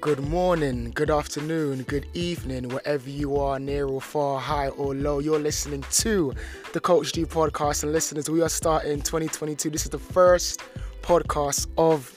[0.00, 5.20] good morning, good afternoon, good evening, wherever you are, near or far, high or low.
[5.20, 6.34] You're listening to
[6.72, 7.82] the Coach D podcast.
[7.82, 9.70] And listeners, we are starting 2022.
[9.70, 10.60] This is the first
[11.00, 12.14] podcast of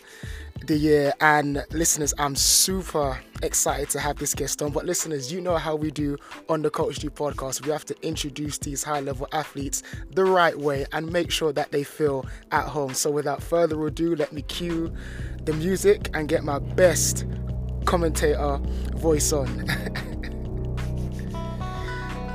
[0.65, 1.13] the year.
[1.21, 4.71] And listeners, I'm super excited to have this guest on.
[4.71, 6.17] But listeners, you know how we do
[6.49, 7.65] on the Coach D podcast.
[7.65, 11.71] We have to introduce these high level athletes the right way and make sure that
[11.71, 12.93] they feel at home.
[12.93, 14.91] So without further ado, let me cue
[15.43, 17.25] the music and get my best
[17.89, 18.59] commentator
[18.97, 19.47] voice on.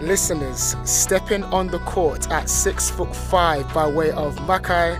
[0.00, 4.98] Listeners, stepping on the court at six foot five by way of Mackay,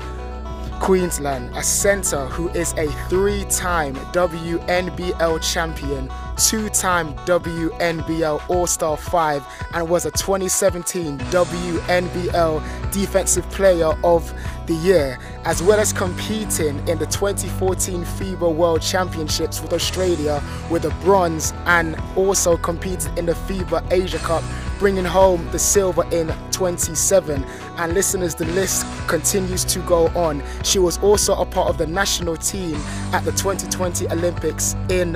[0.78, 8.96] Queensland, a centre who is a three time WNBL champion, two time WNBL All Star
[8.96, 14.32] 5, and was a 2017 WNBL Defensive Player of
[14.66, 20.84] the Year, as well as competing in the 2014 FIBA World Championships with Australia with
[20.84, 24.42] a bronze and also competed in the FIBA Asia Cup
[24.78, 27.44] bringing home the silver in 27.
[27.76, 30.42] And listeners, the list continues to go on.
[30.62, 32.74] She was also a part of the national team
[33.12, 35.14] at the 2020 Olympics in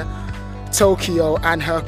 [0.72, 1.82] Tokyo, and her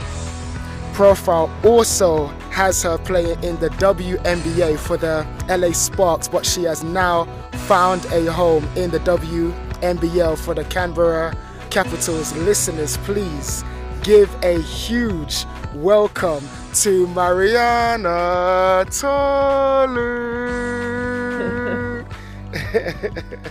[0.92, 6.82] profile also has her playing in the WNBA for the LA Sparks, but she has
[6.82, 7.24] now
[7.66, 11.36] found a home in the WNBL for the Canberra
[11.70, 12.34] Capitals.
[12.36, 13.64] Listeners, please
[14.02, 20.50] give a huge welcome to Marianna Tolo.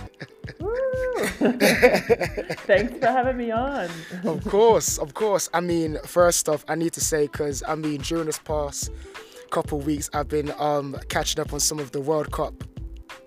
[2.66, 3.88] Thanks for having me on.
[4.24, 5.48] of course, of course.
[5.52, 8.90] I mean, first off, I need to say because I mean, during this past
[9.50, 12.54] couple weeks, I've been um, catching up on some of the World Cup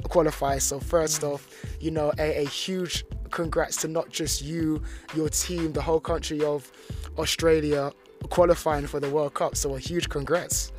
[0.03, 0.61] qualifiers.
[0.61, 1.33] So first mm.
[1.33, 1.47] off,
[1.80, 4.81] you know, a, a huge congrats to not just you,
[5.16, 6.72] your team, the whole country of
[7.17, 7.91] Australia
[8.30, 9.55] qualifying for the World Cup.
[9.55, 10.72] So a huge congrats.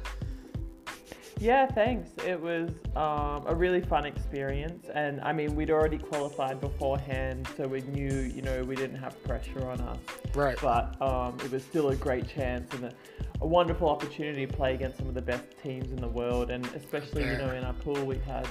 [1.45, 2.09] Yeah, thanks.
[2.27, 7.69] It was um, a really fun experience, and I mean, we'd already qualified beforehand, so
[7.69, 9.99] we knew, you know, we didn't have pressure on us.
[10.35, 10.57] Right.
[10.63, 12.95] But um, it was still a great chance and a,
[13.43, 16.65] a, wonderful opportunity to play against some of the best teams in the world, and
[16.69, 18.49] especially, you know, in our pool we had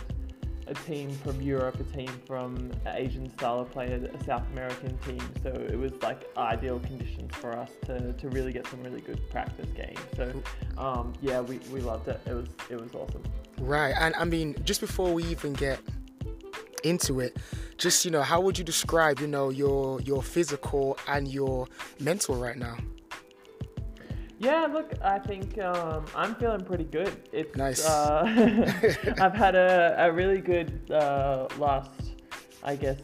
[0.67, 5.21] a team from Europe, a team from Asian style of play, a South American team.
[5.41, 9.19] So it was like ideal conditions for us to, to really get some really good
[9.29, 9.99] practice games.
[10.15, 10.31] So
[10.77, 12.19] um, yeah, we, we loved it.
[12.25, 13.23] It was it was awesome.
[13.59, 15.79] Right, and I mean, just before we even get
[16.83, 17.37] into it,
[17.77, 21.67] just you know, how would you describe you know your your physical and your
[21.99, 22.77] mental right now?
[24.43, 27.29] Yeah, look, I think um, I'm feeling pretty good.
[27.31, 27.85] It's nice.
[27.85, 28.23] Uh,
[29.21, 32.11] I've had a, a really good uh, last,
[32.61, 32.99] I guess,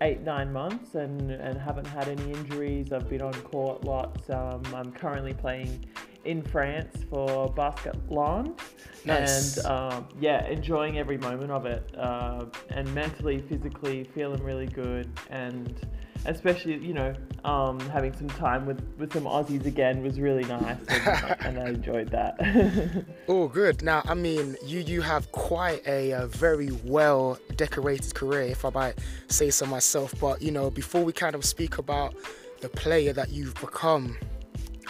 [0.00, 2.92] eight nine months, and and haven't had any injuries.
[2.92, 4.28] I've been on court lots.
[4.28, 5.84] Um, I'm currently playing
[6.24, 8.60] in France for Basket Landes,
[9.04, 9.56] nice.
[9.56, 15.08] and um, yeah, enjoying every moment of it, uh, and mentally, physically feeling really good,
[15.30, 15.86] and
[16.26, 17.14] especially you know
[17.44, 21.68] um, having some time with, with some Aussies again was really nice, and, and I
[21.70, 23.04] enjoyed that.
[23.28, 23.82] oh, good.
[23.82, 28.70] Now, I mean, you you have quite a, a, very well decorated career, if I
[28.70, 30.14] might say so myself.
[30.20, 32.14] But you know, before we kind of speak about
[32.60, 34.16] the player that you've become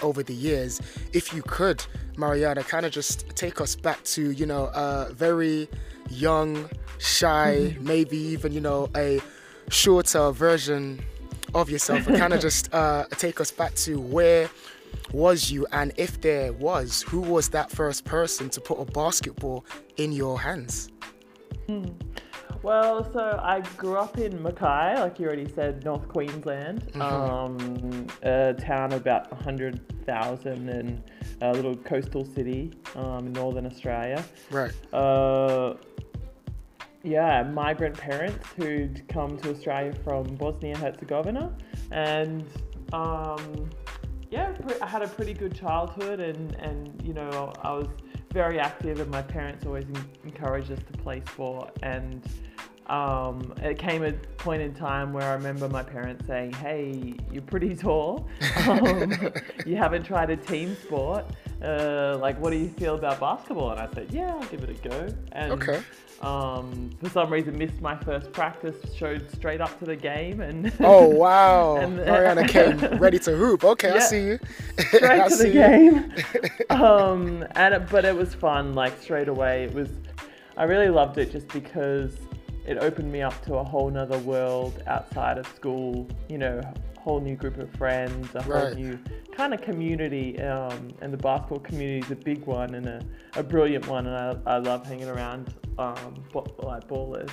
[0.03, 0.81] over the years,
[1.13, 1.85] if you could,
[2.17, 5.69] Marianna, kind of just take us back to you know a very
[6.11, 6.69] young,
[6.99, 9.21] shy, maybe even you know a
[9.71, 10.99] shorter version
[11.55, 14.49] of yourself and kind of just uh, take us back to where
[15.13, 19.65] was you and if there was who was that first person to put a basketball
[19.97, 20.91] in your hands
[21.67, 21.87] hmm.
[22.63, 27.03] well so i grew up in mackay like you already said north queensland mm-hmm.
[27.03, 31.03] um, a town of about 100000 and
[31.41, 35.75] a little coastal city um, in northern australia right uh,
[37.03, 41.53] yeah, migrant parents who'd come to Australia from Bosnia Herzegovina.
[41.91, 42.45] And
[42.93, 43.71] um,
[44.31, 44.53] yeah,
[44.83, 47.89] I had a pretty good childhood, and, and you know, I was
[48.33, 49.87] very active, and my parents always
[50.25, 51.77] encouraged us to play sport.
[51.83, 52.23] And
[52.89, 57.43] um, it came a point in time where I remember my parents saying, Hey, you're
[57.43, 58.29] pretty tall.
[58.69, 59.33] Um,
[59.65, 61.25] you haven't tried a team sport.
[61.63, 63.71] Uh, like, what do you feel about basketball?
[63.71, 65.09] And I said, Yeah, I'll give it a go.
[65.33, 65.83] And okay.
[66.21, 68.77] Um, for some reason, missed my first practice.
[68.95, 73.65] Showed straight up to the game, and oh wow, and, Marianna came ready to hoop.
[73.65, 74.39] Okay, yeah, I see you.
[74.89, 76.13] Straight to the game.
[76.71, 78.75] um, and it, but it was fun.
[78.75, 79.91] Like straight away, it was.
[80.57, 82.17] I really loved it just because
[82.67, 86.09] it opened me up to a whole nother world outside of school.
[86.29, 86.61] You know,
[87.09, 88.75] whole new group of friends, a whole Right.
[88.77, 88.99] new
[89.33, 90.39] kind of community.
[90.41, 93.01] Um, and the basketball community is a big one and a,
[93.37, 94.07] a brilliant one.
[94.07, 94.15] And
[94.47, 96.23] I, I love hanging around um,
[96.59, 97.31] like ballers.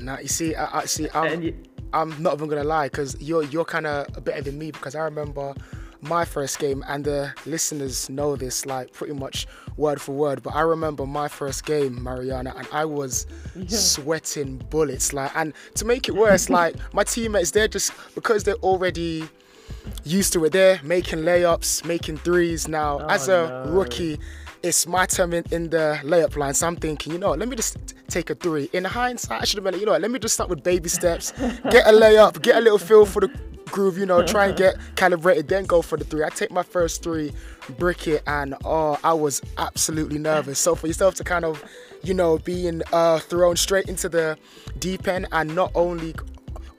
[0.00, 1.08] Nah, you see, I, I see.
[1.12, 1.54] I'm, and you,
[1.92, 5.02] I'm not even gonna lie, because you're you're kind of better than me because I
[5.02, 5.54] remember
[6.00, 9.46] my first game, and the listeners know this like pretty much
[9.76, 10.42] word for word.
[10.42, 13.26] But I remember my first game, Marianna, and I was
[13.66, 15.12] sweating bullets.
[15.12, 19.24] Like, and to make it worse, like my teammates, they're just because they're already
[20.04, 20.52] used to it.
[20.52, 22.68] They're making layups, making threes.
[22.68, 23.70] Now, oh, as a Oh, no.
[23.72, 24.18] rookie,
[24.62, 26.54] it's my turn in, in the layup line.
[26.54, 27.76] So I'm thinking, you know, let me just
[28.08, 28.68] take a three.
[28.72, 30.62] In hindsight, I should have been like, you know, what, let me just start with
[30.62, 31.32] baby steps,
[31.70, 33.30] get a layup, get a little feel for the
[33.70, 36.24] groove, you know, try and get calibrated, then go for the three.
[36.24, 37.32] I take my first three,
[37.78, 40.58] brick it, and oh, I was absolutely nervous.
[40.58, 41.62] So for yourself to kind of,
[42.02, 44.36] you know, being uh, thrown straight into the
[44.78, 46.14] deep end and not only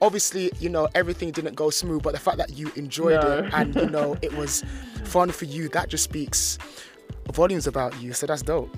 [0.02, 3.38] obviously you know everything didn't go smooth but the fact that you enjoyed No.
[3.44, 4.64] it and you know it was
[5.04, 6.56] fun for you that just speaks
[7.34, 8.74] volumes about you so that's dope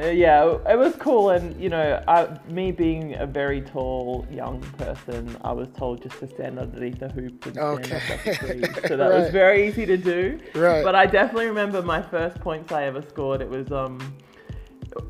[0.00, 4.60] Uh, yeah, it was cool, and you know, I, me being a very tall young
[4.78, 7.96] person, I was told just to stand underneath the hoop and stand Okay.
[7.96, 8.82] up the.
[8.88, 10.38] So that was very easy to do.
[10.54, 10.82] Right.
[10.82, 13.40] But I definitely remember my first points I ever scored.
[13.42, 13.98] It was, um,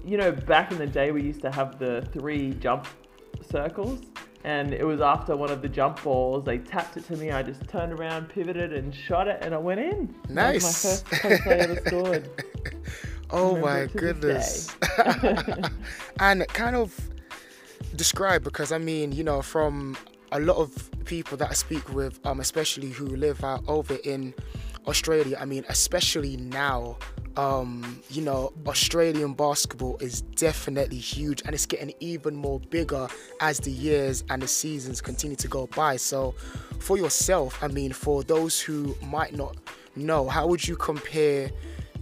[0.04, 2.86] you know, back in the day we used to have the three jump
[3.48, 4.00] circles.
[4.42, 7.30] And it was after one of the jump balls, they tapped it to me.
[7.30, 10.14] I just turned around, pivoted, and shot it, and I went in.
[10.30, 10.84] That was Nice.
[10.84, 12.30] my first points I ever scored.
[13.32, 14.76] oh my it to this goodness.
[16.20, 17.10] And kind of
[17.96, 19.96] describe because i mean you know from
[20.32, 24.32] a lot of people that i speak with um especially who live out over in
[24.86, 26.96] australia i mean especially now
[27.36, 33.08] um you know australian basketball is definitely huge and it's getting even more bigger
[33.40, 35.96] as the years and the seasons continue to go by.
[35.96, 36.32] So
[36.80, 39.56] for yourself i mean for those who might not
[39.96, 41.50] know how would you compare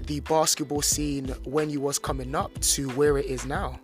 [0.09, 3.79] the basketball scene when you was coming up to where it is now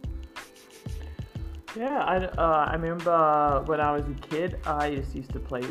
[1.76, 5.62] Yeah, I, uh, I remember when I was a kid, I just used to play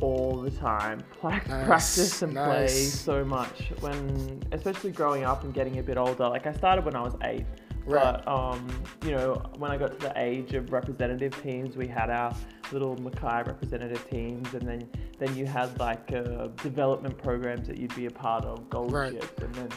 [0.00, 3.70] all the time, Pra- Nice, practice and play so much.
[3.80, 7.14] When, especially growing up and getting a bit older, like I started when I was
[7.24, 7.44] eight,
[7.84, 8.02] Right.
[8.24, 8.66] but um,
[9.04, 12.34] you know, when I got to the age of representative teams, we had our
[12.72, 17.94] little Mackay representative teams, and then then you had like uh, development programs that you'd
[17.94, 19.12] be a part of, gold Right.
[19.12, 19.68] ships, and then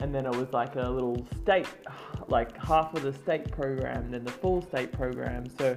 [0.00, 1.66] and then it was like a little state,
[2.28, 5.48] like half of the state program, then the full state program.
[5.58, 5.76] So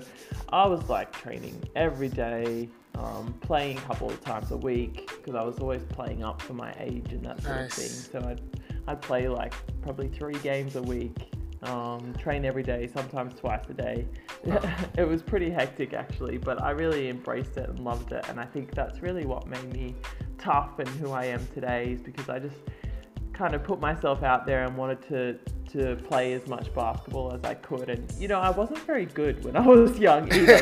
[0.49, 5.35] I was like training every day, um, playing a couple of times a week because
[5.35, 7.89] I was always playing up for my age and that sort of thing.
[7.89, 8.41] So I'd,
[8.87, 11.33] I'd play like probably three games a week,
[11.63, 14.07] um, train every day, sometimes twice a day.
[14.97, 18.25] it was pretty hectic actually, but I really embraced it and loved it.
[18.29, 19.95] And I think that's really what made me
[20.37, 22.57] tough and who I am today is because I just
[23.33, 25.37] kind of put myself out there and wanted to
[25.71, 27.89] to play as much basketball as I could.
[27.89, 30.61] And you know, I wasn't very good when I was young either.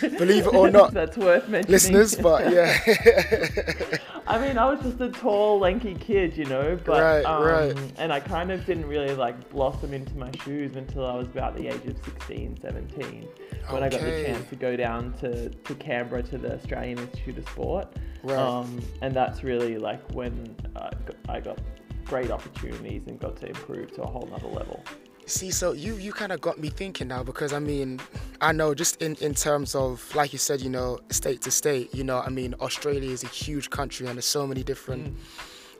[0.18, 1.72] Believe it or not, that's worth mentioning.
[1.72, 2.78] listeners but yeah
[4.26, 7.92] I mean, I was just a tall, lanky kid, you know, but Right, um, right.
[7.98, 11.54] and I kind of didn't really like blossom into my shoes until I was about
[11.56, 13.28] the age of 16, 17,
[13.68, 17.36] when I got the chance to go down to, to Canberra to the Australian Institute
[17.36, 17.88] of Sport.
[18.24, 18.38] Right.
[18.38, 20.90] Um, and that's really like when uh,
[21.28, 21.58] I got
[22.06, 24.82] great opportunities and got to improve to a whole nother level.
[25.26, 28.00] See, so you you kind of got me thinking now because I mean,
[28.40, 31.94] I know just in in terms of like you said, you know, state to state,
[31.94, 35.16] you know, I mean, Australia is a huge country and there's so many different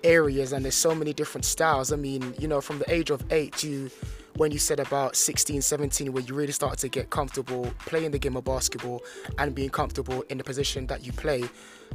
[0.03, 1.93] areas and there's so many different styles.
[1.93, 3.91] I mean, you know, from the age of eight, you
[4.37, 8.19] when you said about 16, 17, where you really started to get comfortable playing the
[8.19, 9.03] game of basketball
[9.39, 11.45] and being comfortable in the position that you play,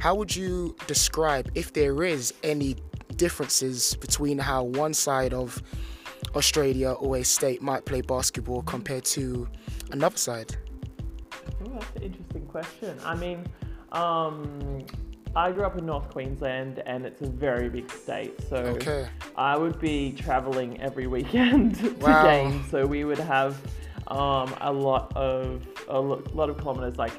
[0.00, 2.76] how would you describe if there is any
[3.16, 5.62] differences between how one side of
[6.34, 9.46] Australia or a state might play basketball compared to
[9.90, 10.56] another side?
[11.62, 12.98] Oh, that's an interesting question.
[13.04, 13.46] I mean,
[13.92, 14.86] um,
[15.34, 18.40] I grew up in North Queensland and it's a very big state.
[18.48, 19.06] So Okay.
[19.36, 22.22] I would be traveling every weekend to Wow.
[22.24, 22.68] games.
[22.70, 23.60] So we would have
[24.08, 26.98] um, a lot of a lot of kilometers.
[26.98, 27.12] Like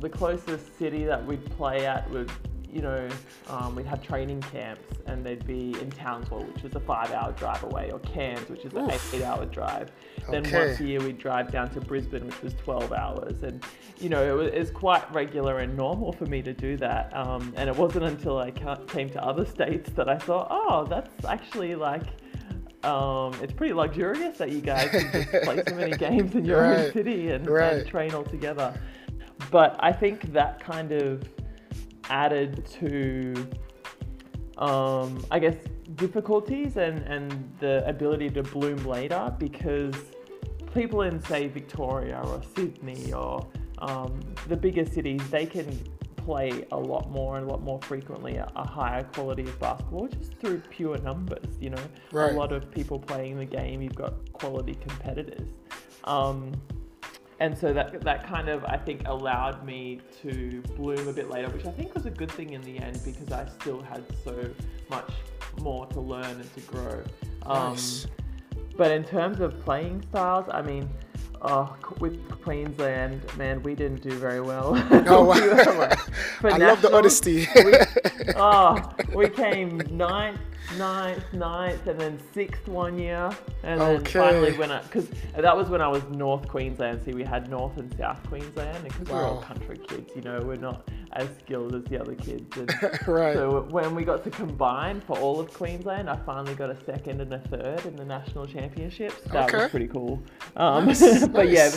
[0.00, 2.30] the closest city that we'd play at would,
[2.72, 3.08] you know,
[3.48, 7.62] um, we'd have training camps and they'd be in Townsville, which is a five-hour drive
[7.64, 9.14] away, or Cairns, which is an Oof.
[9.14, 9.90] eight-hour drive.
[10.30, 10.66] Then Okay.
[10.68, 13.64] once a year we'd drive down to Brisbane, which was 12 hours, and
[13.98, 17.14] you know it was, it was quite regular and normal for me to do that.
[17.16, 21.24] Um, and it wasn't until I came to other states that I thought, oh, that's
[21.24, 22.04] actually like.
[22.84, 26.64] Um, it's pretty luxurious that you guys can just play so many games in your
[26.64, 27.72] own city and, right.
[27.78, 28.72] and train all together.
[29.50, 31.28] But I think that kind of
[32.10, 33.34] added to,
[34.58, 35.56] um, I guess,
[35.94, 39.94] difficulties and, and the ability to bloom later because
[40.74, 43.46] people in, say, Victoria or Sydney or
[43.78, 45.66] um, the bigger cities, they can
[46.16, 50.08] play a lot more and a lot more frequently a, a higher quality of basketball
[50.08, 51.46] just through pure numbers.
[51.60, 52.32] You know, Right.
[52.34, 55.48] a lot of people playing the game, you've got quality competitors.
[56.04, 56.52] Um,
[57.40, 61.48] and so that that kind of I think allowed me to bloom a bit later,
[61.50, 64.50] which I think was a good thing in the end because I still had so
[64.90, 65.12] much
[65.60, 67.02] more to learn and to grow.
[67.46, 68.06] Um, Nice.
[68.76, 70.88] But in terms of playing styles, I mean,
[71.42, 74.74] oh, with Queensland, man, we didn't do very well.
[75.08, 75.34] Oh, wow.
[76.42, 77.46] We like, I love the honesty.
[77.54, 80.40] we, oh, we came ninth,
[80.76, 83.30] ninth, ninth, and then sixth one year,
[83.62, 84.18] and then Okay.
[84.18, 87.02] finally when I, because that was when I was North Queensland.
[87.04, 89.46] See, we had North and South Queensland, and because we're all oh.
[89.46, 92.56] country kids, you know, we're not as skilled as the other kids.
[92.56, 92.70] And
[93.08, 93.34] right.
[93.34, 97.20] so when we got to combine for all of Queensland, I finally got a second
[97.20, 99.20] and a third in the national championships.
[99.32, 99.58] That Okay.
[99.64, 100.22] was pretty cool.
[100.56, 101.70] Um, Nice, but yeah,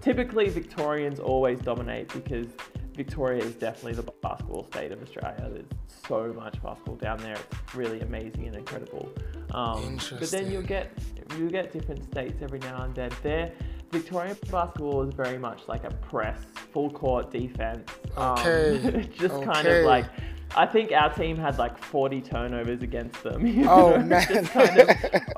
[0.00, 2.46] typically Victorians always dominate because
[2.94, 5.48] Victoria is definitely the basketball state of Australia.
[5.50, 5.64] There's
[6.06, 7.36] so much basketball down there.
[7.36, 9.08] It's really amazing and incredible.
[9.52, 10.90] Um, but then you'll get
[11.38, 13.10] you get different states every now and then.
[13.22, 13.52] There,
[13.92, 16.40] Victorian basketball is very much like a press,
[16.72, 17.88] full court defense.
[18.16, 20.06] Um, Okay, just kind of like.
[20.54, 23.46] I think our team had like 40 turnovers against them.
[23.46, 24.26] you Oh, know, man.
[24.28, 24.88] Just kind of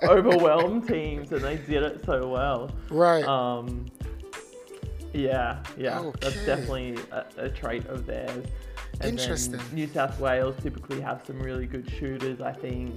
[0.03, 2.71] overwhelmed teams, and they did it so well.
[2.91, 3.25] right.
[3.25, 3.87] Um,
[5.13, 8.45] yeah, yeah, that's definitely a, a trait of theirs.
[9.01, 9.61] And Interesting.
[9.73, 12.93] New South Wales typically have some really good shooters, I think.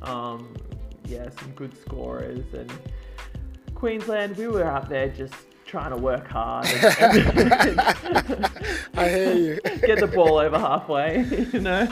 [0.00, 0.54] Um,
[1.04, 2.46] yeah, some good scorers.
[2.54, 2.72] And
[3.78, 7.80] Queensland, we were out there just trying to work hard and,
[8.94, 9.60] I hear you.
[9.86, 11.86] get the ball over halfway, you know?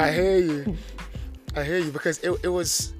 [0.00, 0.76] I hear you.
[1.54, 2.94] I hear you because it, it was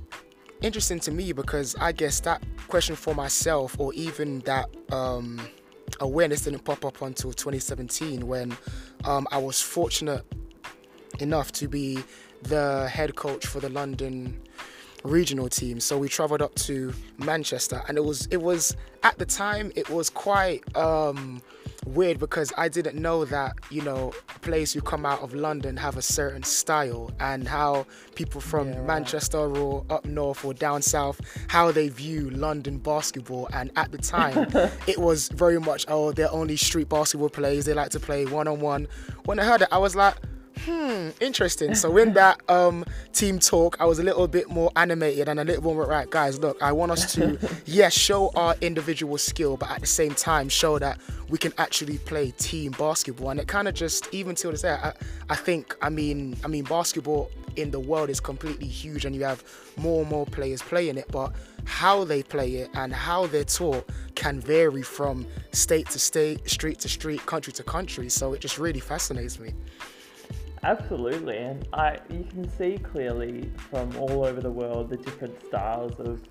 [0.63, 5.41] interesting to me because I guess that question for myself or even that um,
[5.99, 8.57] awareness didn't pop up until 2017 when
[9.05, 10.25] um, I was fortunate
[11.19, 12.05] enough to be
[12.43, 14.41] the head coach for the London
[15.07, 15.81] regional team.
[15.81, 19.89] So we travelled up to Manchester, and it was it was at the time it
[19.91, 21.41] was quite um,
[21.87, 25.97] weird because I didn't know that you know players who come out of London have
[25.97, 28.87] a certain style and how people from Yeah, right.
[28.87, 33.49] Manchester or up north or down south how they view London basketball.
[33.53, 34.49] And at the time,
[34.87, 37.65] it was very much oh they're only street basketball players.
[37.65, 38.89] They like to play one on one.
[39.25, 40.15] When I heard it, I was like
[40.61, 41.75] hmm, interesting.
[41.75, 45.45] So in that um, team talk, I was a little bit more animated and a
[45.45, 46.39] little more right, guys.
[46.39, 50.49] Look, I want us to yes show our individual skill, but at the same time
[50.49, 50.99] show that
[51.29, 53.31] we can actually play team basketball.
[53.31, 54.93] And it kind of just even till this day, I,
[55.29, 59.25] I think I mean I mean basketball in the world is completely huge, and you
[59.25, 59.43] have
[59.77, 61.33] more and more players playing it, but
[61.65, 66.79] how they play it and how they're taught can vary from state to state, street
[66.81, 68.09] to street, country to country.
[68.09, 69.53] So it just really fascinates me.
[70.63, 75.99] Absolutely, and I you can see clearly from all over the world the different styles
[76.01, 76.23] of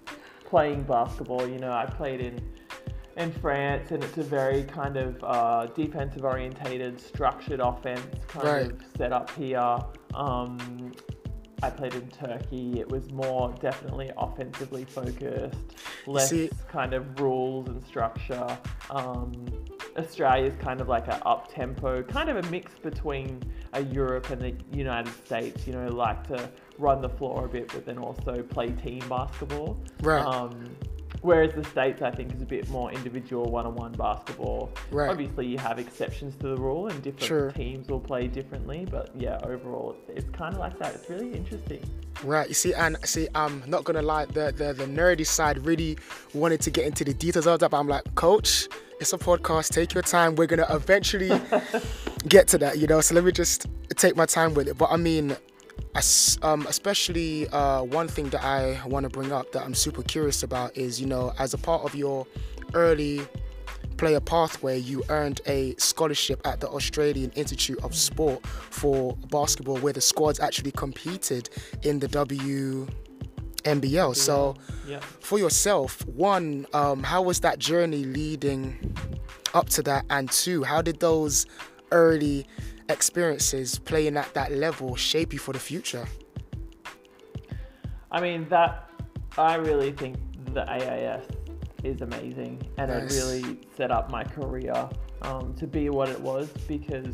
[0.46, 1.48] playing basketball.
[1.48, 2.39] You know, I played in
[3.17, 8.72] in France, and it's a very kind of uh, defensive orientated, structured offense kind Right.
[8.72, 9.77] of set up here.
[10.13, 10.91] Um,
[11.63, 12.79] I played in Turkey.
[12.82, 15.58] It was more definitely offensively focused,
[16.05, 18.46] less see- kind of rules and structure.
[18.89, 19.32] Um,
[19.97, 23.41] Australia's kind of like a up tempo, kind of a mix between
[23.73, 25.65] a Europe and the United States.
[25.65, 29.77] You know, like to run the floor a bit, but then also play team basketball.
[30.01, 30.25] Right.
[30.25, 30.69] Um,
[31.21, 34.69] whereas the States, I think, is a bit more individual one-on-one basketball.
[34.91, 35.09] Right.
[35.09, 37.51] Obviously, you have exceptions to the rule, and different Sure.
[37.51, 38.85] teams will play differently.
[38.89, 40.95] But yeah, overall, it's, it's kind of like that.
[40.95, 41.83] It's really interesting.
[42.23, 45.97] Right, you see, and see, I'm not gonna lie, the, the the nerdy side really
[46.33, 49.73] wanted to get into the details of that, but I'm like, Coach, it's a podcast.
[49.73, 50.35] Take your time.
[50.35, 51.29] We're gonna eventually
[52.27, 53.01] get to that, you know.
[53.01, 54.77] So let me just take my time with it.
[54.77, 55.35] But I mean,
[55.95, 60.03] as, um, especially uh, one thing that I want to bring up that I'm super
[60.03, 62.25] curious about is, you know, as a part of your
[62.73, 63.21] early
[63.97, 69.93] player pathway, you earned a scholarship at the Australian Institute of Sport for basketball, where
[69.93, 71.49] the squads actually competed
[71.83, 72.07] in the
[73.65, 74.15] WNBL.
[74.15, 74.55] So,
[74.88, 75.00] Yeah.
[75.00, 78.95] for yourself, one, um, how was that journey leading
[79.53, 80.05] up to that?
[80.10, 81.45] And two, how did those
[81.91, 82.48] early
[82.89, 86.05] experiences playing at that level shape you for the future?
[88.12, 88.89] I mean that
[89.38, 90.15] I really think
[90.53, 91.25] the AIS
[91.84, 93.13] is amazing, and Nice.
[93.15, 94.88] it really set up my career
[95.24, 97.13] um, to be what it was because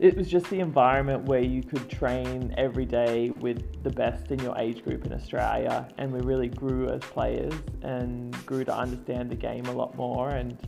[0.00, 4.38] it was just the environment where you could train every day with the best in
[4.38, 7.52] your age group in Australia, and we really grew as players
[7.82, 10.30] and grew to understand the game a lot more.
[10.30, 10.58] And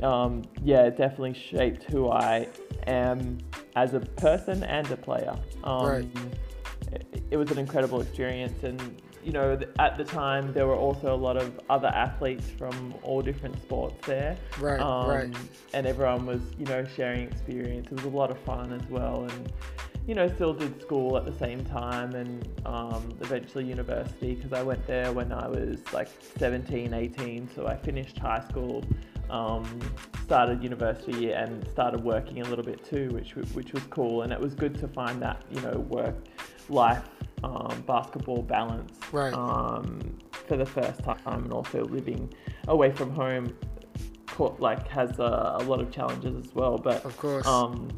[0.00, 2.46] um, yeah, it definitely shaped who I
[2.86, 3.38] am
[3.74, 5.36] as a person and a player.
[5.64, 6.08] Um, Right.
[6.92, 11.14] it, it was an incredible experience, and you know, at the time there were also
[11.14, 14.36] a lot of other athletes from all different sports there.
[14.58, 15.36] Right, Um, right.
[15.74, 17.86] And everyone was, you know, sharing experience.
[17.90, 19.52] It was a lot of fun as well, and
[20.06, 24.62] you know, still did school at the same time, and um, eventually university because I
[24.62, 27.48] went there when I was like 17, 18.
[27.54, 28.84] So I finished high school.
[29.30, 29.64] Um,
[30.24, 34.40] started university and started working a little bit too, which which was cool, and it
[34.40, 36.16] was good to find that you know work
[36.68, 37.08] life
[37.44, 39.32] um, basketball balance Right.
[39.34, 39.98] um,
[40.46, 42.32] for the first time, and also living
[42.68, 43.56] away from home,
[44.58, 46.78] like has a, a lot of challenges as well.
[46.78, 47.46] But Of course.
[47.46, 47.88] um,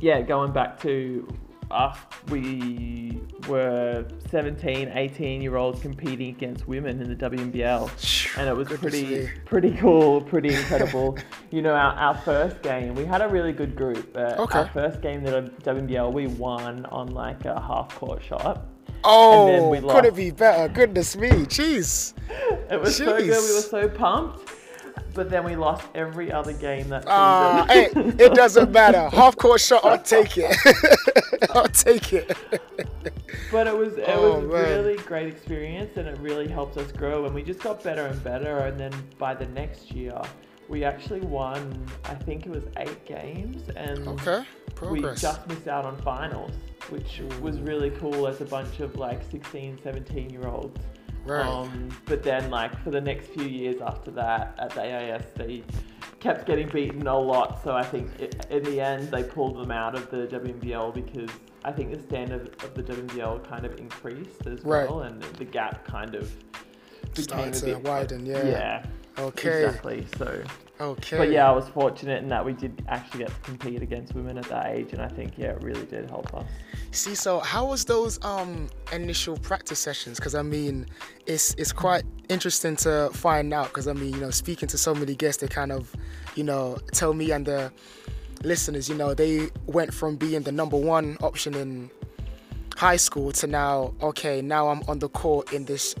[0.00, 1.26] yeah, going back to
[1.70, 1.98] us,
[2.28, 8.36] we were 17, 18 year olds competing against women in the WNBL.
[8.38, 11.18] And it was pretty, pretty cool, pretty incredible.
[11.50, 14.12] you know, our, our first game, we had a really good group.
[14.12, 14.60] But Okay.
[14.60, 18.66] Our first game that WNBL, we won on like a half court shot.
[19.04, 20.72] Oh, could it be better?
[20.72, 22.14] Goodness me, jeez.
[22.70, 23.22] It was so good.
[23.22, 24.50] We were so pumped.
[25.18, 28.12] But then we lost every other game that Ah, season.
[28.12, 29.08] hey, it doesn't matter.
[29.08, 30.56] Half court shot, I'll take it.
[31.50, 32.36] I'll take it.
[33.50, 34.84] But it was it Oh, was a man.
[34.84, 37.24] really great experience, and it really helped us grow.
[37.24, 38.58] And we just got better and better.
[38.58, 40.22] And then by the next year,
[40.68, 41.84] we actually won.
[42.04, 44.44] I think it was eight games, and Okay,
[44.88, 46.52] we just missed out on finals,
[46.90, 50.80] which was really cool as a bunch of like 16, 17 year olds.
[51.28, 51.46] Right.
[51.46, 55.62] Um, but then, like for the next few years after that, at the AIS, they
[56.20, 57.62] kept getting beaten a lot.
[57.62, 61.30] So I think it, in the end, they pulled them out of the WNBL because
[61.64, 64.88] I think the standard of the WNBL kind of increased as Right.
[64.88, 66.32] well, and the gap kind of
[67.14, 68.44] became Started a bit widen, yeah.
[68.46, 68.86] Yeah.
[69.18, 69.64] Okay.
[69.64, 70.06] Exactly.
[70.16, 70.42] So.
[70.80, 71.16] Okay.
[71.16, 74.38] But yeah, I was fortunate in that we did actually get to compete against women
[74.38, 76.46] at that age, and I think yeah, it really did help us.
[76.92, 80.18] See, so how was those um initial practice sessions?
[80.18, 80.86] Because I mean,
[81.26, 83.68] it's it's quite interesting to find out.
[83.68, 85.92] Because I mean, you know, speaking to so many guests, they kind of,
[86.36, 87.72] you know, tell me and the
[88.44, 91.90] listeners, you know, they went from being the number one option in
[92.76, 95.96] high school to now, okay, now I'm on the court in this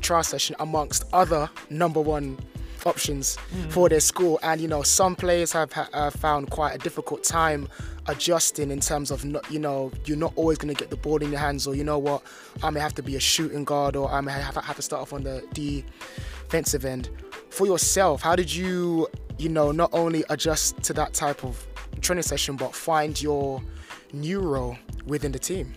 [0.00, 2.38] trial session amongst other number one
[2.86, 3.36] options
[3.68, 4.38] for their school.
[4.42, 7.68] And you know some players have uh, found quite a difficult time
[8.06, 11.22] adjusting in terms of not you know you're not always going to get the ball
[11.22, 12.22] in your hands or you know what
[12.62, 15.00] i may have to be a shooting guard or i may have, have to start
[15.00, 17.08] off on the defensive end.
[17.50, 21.66] For yourself how did you you know not only adjust to that type of
[22.00, 23.62] training session but find your
[24.12, 25.72] new role within the team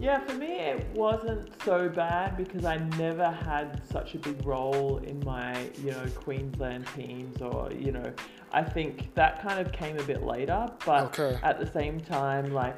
[0.00, 4.98] Yeah, for me it wasn't so bad because I never had such a big role
[4.98, 8.12] in my, you know, Queensland teams or, you know,
[8.52, 11.38] I think that kind of came a bit later, but Okay.
[11.42, 12.76] at the same time like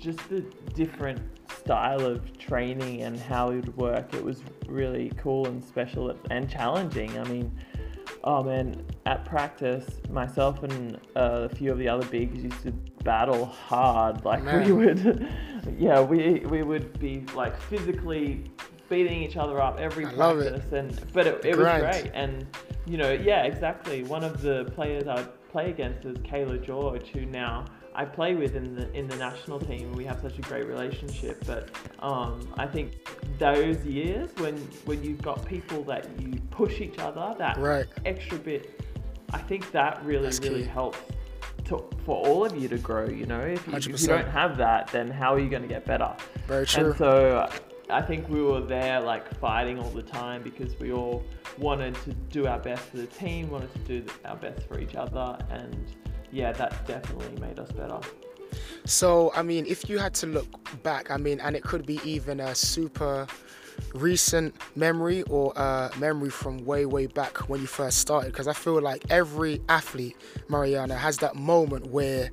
[0.00, 0.40] just the
[0.74, 1.20] different
[1.54, 6.48] style of training and how it would work, it was really cool and special and
[6.48, 7.16] challenging.
[7.18, 7.52] I mean,
[8.24, 12.70] Oh man, at practice, myself and uh, a few of the other bigs used to
[13.02, 14.24] battle hard.
[14.24, 15.28] Like we would,
[15.78, 18.44] yeah, we we would be like physically
[18.88, 20.52] beating each other up every I love it.
[20.52, 22.10] practice, and but it, it was great.
[22.14, 22.46] And
[22.86, 24.04] you know, yeah, exactly.
[24.04, 28.56] One of the players I play against is Cayla George, who now I play with
[28.56, 29.92] in the in the national team.
[29.92, 31.44] We have such a great relationship.
[31.46, 32.92] But um, I think
[33.38, 37.86] those years when when you've got people that you push each other, that Right.
[38.04, 38.80] extra bit,
[39.32, 40.68] I think that really That's really key.
[40.68, 40.98] helps
[41.66, 43.08] to, for all of you to grow.
[43.08, 45.68] You know, if you, if you don't have that, then how are you going to
[45.68, 46.12] get better?
[46.48, 47.48] very true And so
[47.90, 51.22] I think we were there like fighting all the time because we all
[51.58, 54.94] wanted to do our best for the team, wanted to do our best for each
[54.96, 55.76] other, and
[56.32, 58.00] yeah, that definitely made us better.
[58.84, 62.00] So, I mean, if you had to look back, I mean, and it could be
[62.04, 63.26] even a super
[63.94, 68.52] recent memory or a memory from way, way back when you first started, because I
[68.54, 70.16] feel like every athlete,
[70.48, 72.30] Marianna, has that moment where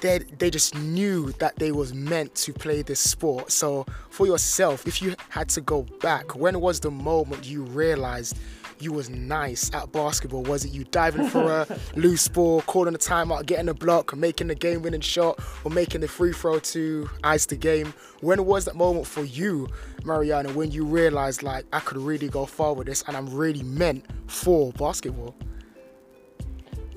[0.00, 3.50] they, they just knew that they was meant to play this sport.
[3.52, 8.38] So, for yourself, if you had to go back, when was the moment you realized
[8.82, 10.42] you was nice at basketball?
[10.42, 14.48] Was it you diving for a loose ball, calling a timeout, getting a block, making
[14.48, 17.92] the game-winning shot, or making the free throw to ice the game?
[18.20, 19.68] When was that moment for you,
[20.04, 23.62] Marianna, when you realized like I could really go far with this and I'm really
[23.62, 25.34] meant for basketball?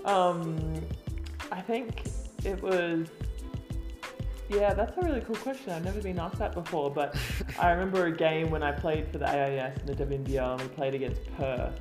[0.05, 0.81] Um,
[1.51, 2.03] I think
[2.43, 3.07] it was.
[4.49, 5.71] Yeah, that's a really cool question.
[5.73, 7.15] I've never been asked that before, but
[7.59, 10.67] I remember a game when I played for the AIS and the WNBL, and we
[10.69, 11.79] played against Perth.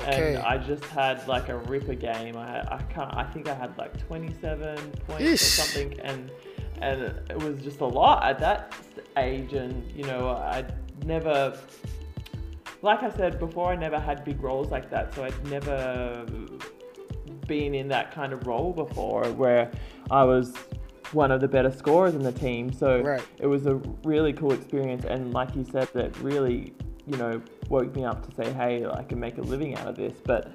[0.00, 0.34] Okay.
[0.34, 2.36] And I just had like a ripper game.
[2.36, 3.14] I, I can't.
[3.14, 6.30] I think I had like 27 points or something, and
[6.80, 8.74] and it was just a lot at that
[9.18, 9.52] age.
[9.52, 11.58] And you know, I'd never,
[12.80, 15.14] like I said before, I never had big roles like that.
[15.14, 16.24] So I'd never
[17.46, 19.70] been in that kind of role before, where
[20.10, 20.54] I was
[21.12, 22.72] one of the better scorers in the team.
[22.72, 23.22] So Right.
[23.38, 25.04] it was a really cool experience.
[25.04, 26.72] And like you said, that really,
[27.06, 29.96] you know, woke me up to say, hey, I can make a living out of
[29.96, 30.14] this.
[30.24, 30.48] But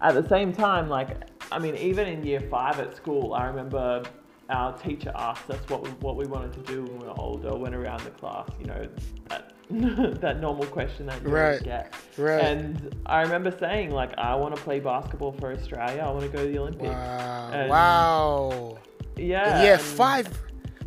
[0.00, 1.08] at the same time, like,
[1.50, 4.02] I mean, even in year five at school, I remember
[4.50, 7.54] our teacher asked us what we, what we wanted to do when we were older,
[7.56, 8.86] went around the class, you know,
[9.28, 9.52] that,
[10.20, 11.62] that normal question that you Right.
[11.62, 11.94] get.
[12.18, 12.40] Right.
[12.42, 16.02] And I remember saying, like, I want to play basketball for Australia.
[16.06, 16.90] I want to go to the Olympics.
[16.90, 17.50] Wow.
[17.52, 18.78] And- wow.
[19.16, 19.62] Yeah.
[19.62, 20.28] yeah, five.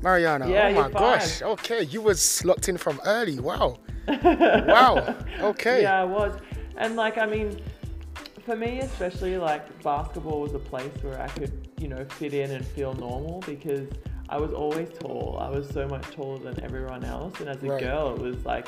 [0.02, 0.50] Marianna.
[0.50, 1.42] Yeah, oh my gosh.
[1.42, 3.40] Okay, you was locked in from early.
[3.40, 3.80] Wow.
[4.08, 5.16] wow.
[5.40, 5.82] Okay.
[5.82, 6.38] Yeah, I was.
[6.78, 7.60] And like, I mean,
[8.46, 12.52] for me especially, like basketball was a place where I could, you know, fit in
[12.52, 13.88] and feel normal because
[14.30, 15.38] I was always tall.
[15.42, 17.80] I was so much taller than everyone else, and as a Right.
[17.80, 18.68] girl, it was like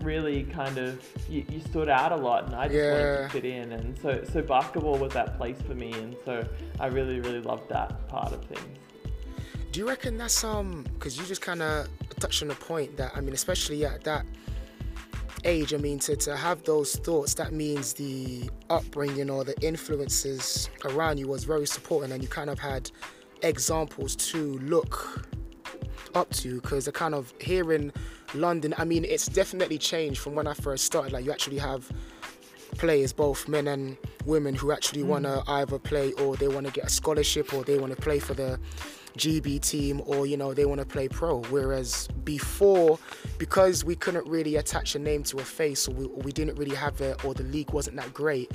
[0.00, 3.44] really kind of you, you stood out a lot, and I just wanted to fit
[3.44, 3.72] in.
[3.72, 6.46] And so, so basketball was that place for me, and so
[6.80, 8.78] I really, really loved that part of things.
[9.74, 10.84] Do you reckon that's um?
[10.94, 11.88] Because you just kind of
[12.20, 14.24] touched on the point that I mean, especially at that
[15.42, 20.70] age, I mean, to, to have those thoughts, that means the upbringing or the influences
[20.84, 22.88] around you was very supporting, and you kind of had
[23.42, 25.26] examples to look
[26.14, 26.60] up to.
[26.60, 27.92] Because the kind of here in
[28.32, 31.12] London, I mean, it's definitely changed from when I first started.
[31.12, 31.90] Like you actually have
[32.78, 36.72] players, both men and women, who actually want to either play or they want to
[36.72, 38.60] get a scholarship or they want to play for the
[39.16, 41.42] GB team or you know they want to play pro.
[41.44, 42.98] Whereas before,
[43.38, 46.56] because we couldn't really attach a name to a face or we, or we didn't
[46.56, 48.50] really have it or the league wasn't that great,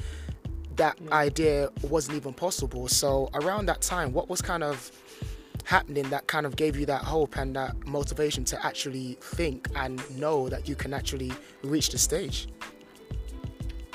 [0.76, 2.88] that idea wasn't even possible.
[2.88, 4.92] So around that time, what was kind of
[5.66, 10.02] happening that kind of gave you that hope and that motivation to actually think and
[10.18, 11.32] know that you can actually
[11.64, 12.48] reach the stage?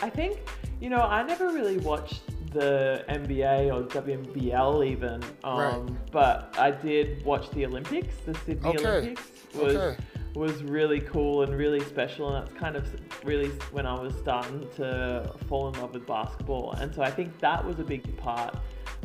[0.00, 0.38] I think,
[0.80, 2.20] you know, I never really watched
[2.54, 5.82] the NBA or WNBL even, um, Right.
[6.12, 8.14] but I did watch the Olympics.
[8.24, 10.02] The Sydney Okay, Olympics was okay.
[10.34, 12.84] was really cool and really special, and that's kind of
[13.24, 16.72] really when I was starting to fall in love with basketball.
[16.80, 18.56] And so I think that was a big part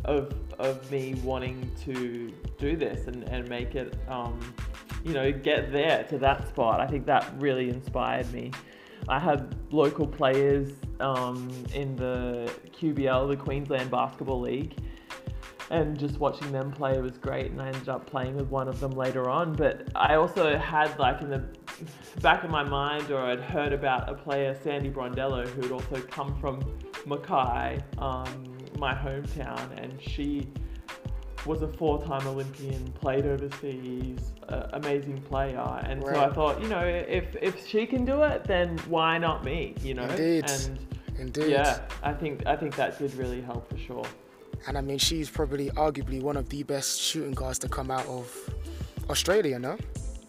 [0.05, 4.39] of of me wanting to do this and, and make it um,
[5.03, 8.51] you know get there to that spot i think that really inspired me
[9.09, 14.73] i had local players um, in the qbl the queensland basketball league
[15.71, 18.79] and just watching them play was great and i ended up playing with one of
[18.79, 19.53] them later on.
[19.53, 21.43] But i also had like in the
[22.21, 26.01] back of my mind or i'd heard about a player sandy brondello who had also
[26.01, 26.59] come from
[27.05, 30.51] mackay um, my hometown and she
[31.45, 36.81] was a four-time olympian played overseas uh, amazing player and so i thought you know
[36.85, 40.49] if if she can do it then why not me you know Indeed.
[40.49, 40.79] and
[41.17, 41.51] Indeed.
[41.51, 44.05] yeah i think i think that did really help for sure
[44.67, 48.05] And I mean, she's probably arguably one of the best shooting guards to come out
[48.07, 48.27] of
[49.09, 49.77] Australia, no?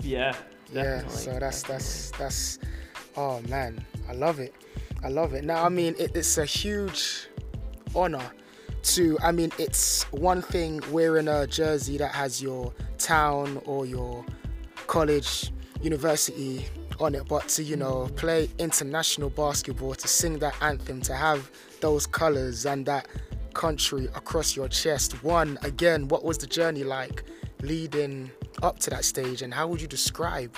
[0.03, 0.35] Yeah,
[0.73, 1.03] Yeah.
[1.09, 2.59] So that's that's that's.
[3.16, 4.55] Oh man, I love it.
[5.03, 5.42] I love it.
[5.42, 7.27] Now, I mean, it, it's a huge
[7.94, 8.23] honor
[8.85, 9.19] to.
[9.23, 14.25] I mean, it's one thing wearing a jersey that has your town or your
[14.87, 16.66] college, university
[16.99, 21.51] on it, but to you know play international basketball, to sing that anthem, to have
[21.81, 23.09] those colors and that
[23.55, 25.23] country across your chest.
[25.25, 27.25] One again, what was the journey like
[27.62, 28.31] leading
[28.62, 30.55] up to that stage, and how would you describe?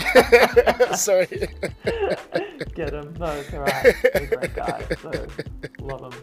[0.96, 1.28] sorry.
[2.76, 3.14] get him.
[3.20, 3.96] No, it's alright.
[4.14, 4.86] They're great guys.
[5.02, 5.12] So
[5.80, 6.22] love them.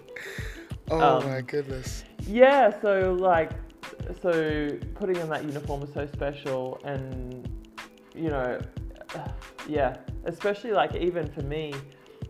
[0.90, 2.04] Oh Um, my goodness.
[2.26, 3.50] Yeah, so like,
[4.22, 7.48] so putting on that uniform was so special, and
[8.14, 8.60] you know,
[9.68, 11.72] yeah, especially like even for me,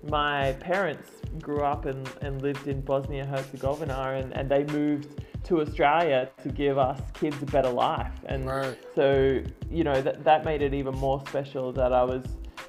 [0.02, 5.61] my parents grew up and, and lived in Bosnia Herzegovina, and, and they moved to
[5.61, 8.76] Australia to give us kids a better life, and Right.
[8.94, 12.24] so you know that that made it even more special that I was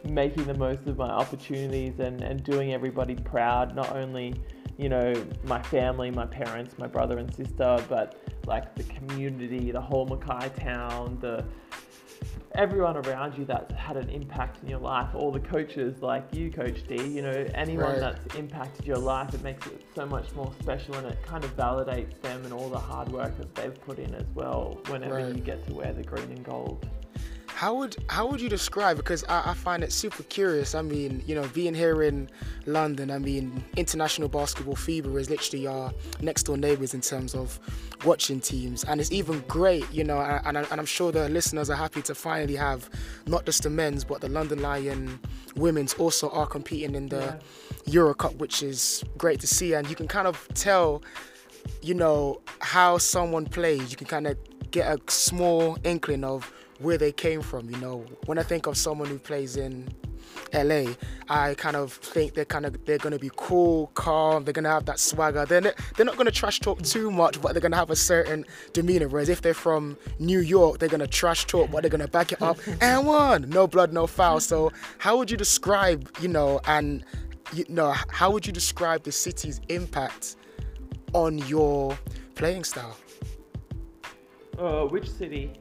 [0.07, 4.33] making the most of my opportunities and, and doing everybody proud, not only
[4.77, 5.13] you know
[5.43, 10.49] my family, my parents, my brother and sister, but like the community, the whole Mackay
[10.59, 11.43] town, the
[12.55, 16.51] everyone around you that's had an impact in your life, all the coaches like you,
[16.51, 17.99] Coach D, you know, anyone Right.
[17.99, 21.55] that's impacted your life, it makes it so much more special and it kind of
[21.55, 25.35] validates them and all the hard work that they've put in as well whenever Right.
[25.35, 26.87] you get to wear the green and gold.
[27.55, 28.97] How would how would you describe?
[28.97, 30.75] Because I, I find it super curious.
[30.75, 32.29] I mean, you know, being here in
[32.65, 37.59] London, I mean, international basketball fever is literally our next door neighbours in terms of
[38.05, 40.19] watching teams, and it's even great, you know.
[40.19, 42.89] And, and, and I'm sure the listeners are happy to finally have
[43.27, 45.19] not just the men's, but the London Lion
[45.55, 47.39] women's also are competing in the
[47.85, 49.73] Euro Cup, which is great to see.
[49.73, 51.03] And you can kind of tell
[51.81, 54.37] you know how someone plays you can kind of
[54.71, 58.77] get a small inkling of where they came from you know when i think of
[58.77, 59.87] someone who plays in
[60.53, 60.93] LA,
[61.29, 64.43] I kind of think they're kind of they're gonna be cool, calm.
[64.43, 65.45] They're gonna have that swagger.
[65.45, 68.45] They're not, they're not gonna trash talk too much, but they're gonna have a certain
[68.73, 69.07] demeanor.
[69.07, 72.41] Whereas if they're from New York, they're gonna trash talk, but they're gonna back it
[72.41, 72.57] up.
[72.81, 74.39] and one, no blood, no foul.
[74.39, 77.03] So how would you describe, you know, and
[77.53, 80.35] you know, how would you describe the city's impact
[81.13, 81.97] on your
[82.35, 82.97] playing style?
[84.57, 85.53] Uh, which city?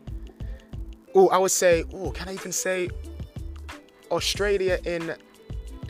[1.15, 2.91] Oh, I would say, oh, can I even say
[4.11, 5.15] Australia in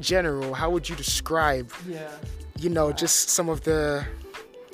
[0.00, 0.54] general?
[0.54, 2.08] How would you describe, Yeah.
[2.58, 4.06] you know, just some of the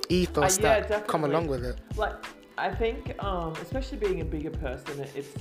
[0.08, 1.78] ethos Uh, yeah, that come along with it?
[1.96, 2.14] Like,
[2.58, 5.34] I think, um, especially being a bigger person, it's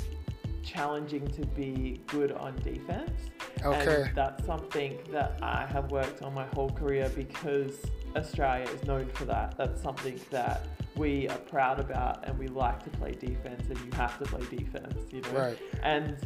[0.63, 3.12] challenging to be good on defense.
[3.63, 4.04] Okay.
[4.04, 7.76] And that's something that I have worked on my whole career because
[8.16, 9.56] Australia is known for that.
[9.58, 13.92] That's something that we are proud about and we like to play defense and you
[13.96, 15.32] have to play defense, you know?
[15.32, 15.60] Right.
[15.82, 16.18] And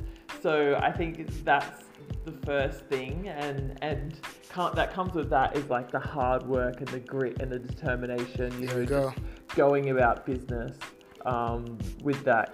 [0.42, 1.84] so I think that's
[2.26, 6.78] the first thing and and can't, that comes with that is like the hard work
[6.80, 9.14] and the grit and the determination, you There know, go.
[9.14, 10.78] just going about business
[11.26, 12.54] um, with that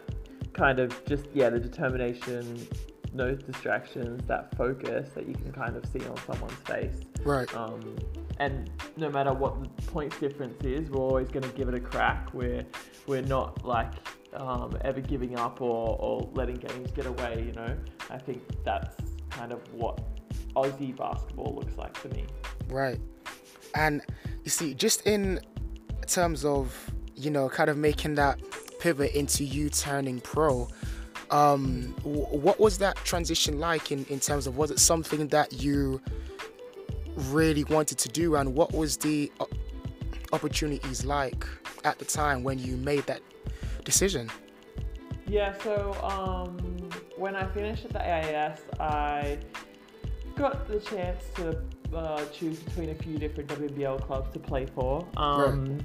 [0.53, 2.67] kind of just yeah the determination
[3.13, 7.53] no distractions that focus that you can kind of see on someone's face Right.
[7.55, 7.95] um,
[8.39, 11.79] and no matter what the points difference is we're always going to give it a
[11.79, 12.65] crack we're
[13.07, 13.91] we're not like
[14.33, 17.77] um, ever giving up or, or letting games get away you know
[18.09, 18.95] i think that's
[19.29, 20.01] kind of what
[20.55, 22.25] aussie basketball looks like to me
[22.69, 22.99] Right.
[23.75, 24.01] And
[24.43, 25.41] you see, just in
[26.07, 26.73] terms of,
[27.15, 28.39] you know, kind of making that
[28.79, 30.67] pivot into you turning pro,
[31.33, 35.99] um, what was that transition like in, in terms of was it something that you
[37.15, 39.31] really wanted to do and what was the
[40.31, 41.45] opportunities like
[41.83, 43.21] at the time when you made that
[43.83, 44.29] decision?
[45.25, 46.57] Yeah, so um,
[47.17, 49.39] when I finished at the AIS, I
[50.35, 51.59] got the chance to
[51.95, 55.07] uh, choose between a few different WBL clubs to play for.
[55.17, 55.79] Um,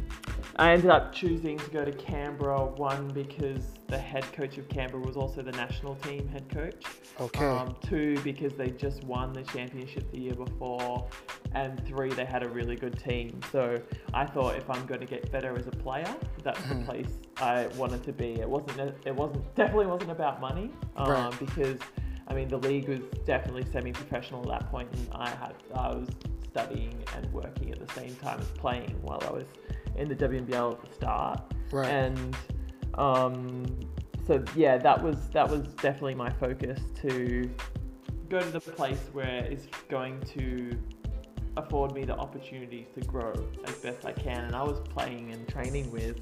[0.56, 5.02] I ended up choosing to go to Canberra, one because the head coach of Canberra
[5.02, 6.84] was also the national team head coach.
[7.20, 7.46] Okay.
[7.46, 11.08] Um, two, because they just won the championship the year before.
[11.54, 13.40] And three, they had a really good team.
[13.52, 13.80] So
[14.14, 17.68] I thought if I'm going to get better as a player, that's the place I
[17.76, 18.34] wanted to be.
[18.40, 18.94] It wasn't.
[19.04, 19.54] It wasn't.
[19.54, 20.70] Definitely wasn't about money.
[20.96, 21.38] Um, Right.
[21.38, 21.78] Because
[22.28, 26.08] I mean, the league was definitely semi-professional at that point, and I had I was
[26.44, 29.46] studying and working at the same time as playing while I was
[29.96, 31.54] in the WNBL at the start.
[31.70, 31.88] Right.
[31.88, 32.36] And
[32.94, 33.64] um,
[34.26, 37.50] so yeah, that was that was definitely my focus to
[38.28, 40.78] go to the place where it's going to
[41.56, 43.32] afford me the opportunities to grow
[43.66, 44.44] as best I can.
[44.44, 46.20] And I was playing and training with,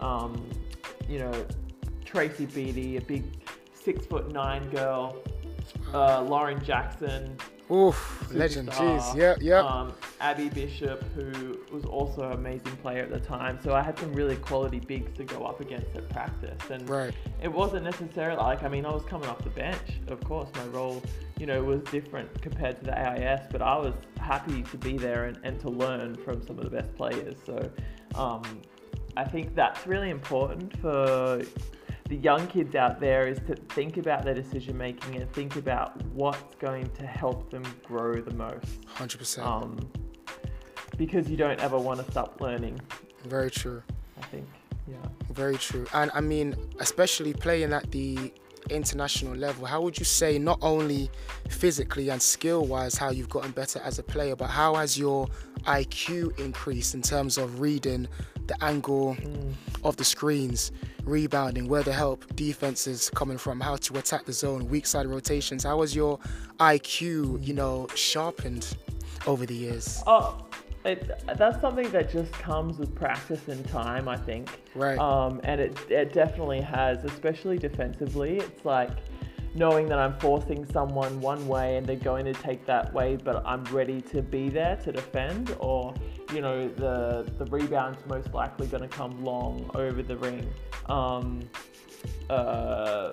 [0.00, 0.48] um,
[1.08, 1.46] you know,
[2.04, 3.24] Tracy Beatty, a big
[3.72, 5.16] six foot nine girl,
[5.92, 7.36] uh, Lauren Jackson,
[7.72, 8.68] Oof, legend.
[8.70, 9.14] Jeez.
[9.14, 9.64] Yep, yep.
[9.64, 13.58] Um, Abby Bishop, who was also an amazing player at the time.
[13.62, 16.58] So I had some really quality bigs to go up against at practice.
[16.68, 17.14] And right.
[17.40, 20.00] it wasn't necessarily like, I mean, I was coming off the bench.
[20.08, 21.00] Of course, my role,
[21.38, 25.26] you know, was different compared to the AIS, but I was happy to be there
[25.26, 27.36] and, and to learn from some of the best players.
[27.46, 27.70] So
[28.16, 28.42] um,
[29.16, 31.42] I think that's really important for
[32.10, 36.04] the young kids out there is to think about their decision making and think about
[36.06, 38.80] what's going to help them grow the most.
[38.96, 39.46] 100%.
[39.46, 39.78] Um,
[40.98, 42.80] because you don't ever want to stop learning,
[43.24, 43.80] Very true.
[44.18, 44.48] I think.
[44.88, 44.96] Yeah.
[45.30, 45.86] Very true.
[45.94, 48.32] And I mean, especially playing at the
[48.70, 51.10] international level, how would you say not only
[51.48, 55.28] physically and skill wise how you've gotten better as a player, but how has your
[55.64, 58.08] IQ increased in terms of reading
[58.46, 59.54] the angle mm.
[59.84, 60.72] of the screens,
[61.04, 65.06] rebounding, where the help defense is coming from, how to attack the zone, weak side
[65.06, 65.64] rotations?
[65.64, 66.18] How has your
[66.58, 67.54] IQ, you mm.
[67.54, 68.76] know, sharpened
[69.26, 70.02] over the years?
[70.06, 70.46] Oh,
[70.84, 74.48] it, that's something that just comes with practice and time, I think.
[74.74, 74.98] Right.
[74.98, 78.38] Um, and it, it definitely has, especially defensively.
[78.38, 78.90] It's like
[79.54, 83.42] knowing that I'm forcing someone one way and they're going to take that way, but
[83.44, 85.92] I'm ready to be there to defend, or
[86.32, 90.48] you know, the the rebound's most likely going to come long over the ring.
[90.86, 91.40] Um,
[92.30, 93.12] uh,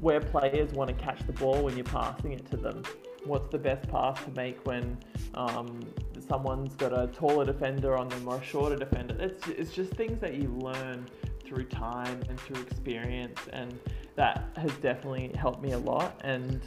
[0.00, 2.82] where players want to catch the ball when you're passing it to them.
[3.24, 4.98] What's the best pass to make when
[5.32, 5.80] um,
[6.26, 9.16] someone's got a taller defender on them or a shorter defender?
[9.18, 11.06] It's, it's just things that you learn
[11.44, 13.78] through time and through experience, and
[14.16, 16.20] that has definitely helped me a lot.
[16.24, 16.60] And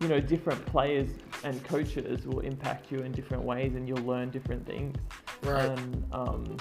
[0.00, 1.08] you know, different players
[1.44, 4.96] and coaches will impact you in different ways, and you'll learn different things.
[5.42, 5.64] Right.
[5.64, 6.56] And um,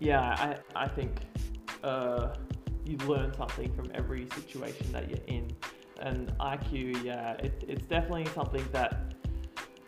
[0.00, 1.12] yeah, I, I think
[1.84, 2.34] uh,
[2.84, 5.50] you learn something from every situation that you're in.
[6.00, 9.14] And IQ, yeah, it, it's definitely something that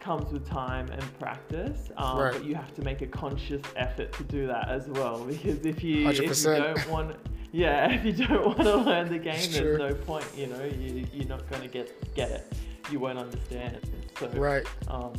[0.03, 2.33] comes with time and practice, um, Right.
[2.33, 5.25] but you have to make a conscious effort to do that as well.
[5.25, 7.17] Because if you if you don't want,
[7.53, 9.89] yeah, if you don't want to learn the game, It's there's true.
[9.89, 10.27] no point.
[10.37, 12.53] You know, you you're not going to get get it.
[12.91, 13.79] You won't understand.
[14.19, 14.67] So Right.
[14.89, 15.13] um,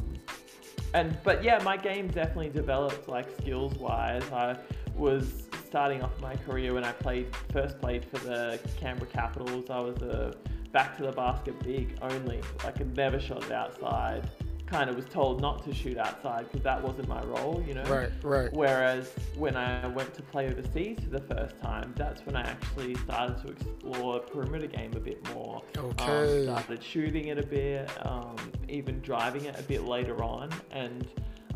[0.93, 4.23] and but yeah, my game definitely developed like skills wise.
[4.31, 4.57] I
[4.95, 9.69] was starting off my career when I played first played for the Canberra Capitals.
[9.69, 10.35] I was a
[10.71, 12.41] back to the basket big only.
[12.65, 14.29] I never shot it outside.
[14.65, 17.83] Kind of was told not to shoot outside because that wasn't my role, you know.
[17.83, 18.09] Right.
[18.23, 18.51] Right.
[18.53, 22.95] Whereas when I went to play overseas for the first time, that's when I actually
[22.95, 25.61] started to explore perimeter game a bit more.
[25.77, 26.39] Okay.
[26.39, 28.35] Um, started shooting it a bit, um,
[28.67, 31.07] even driving it a bit later on, and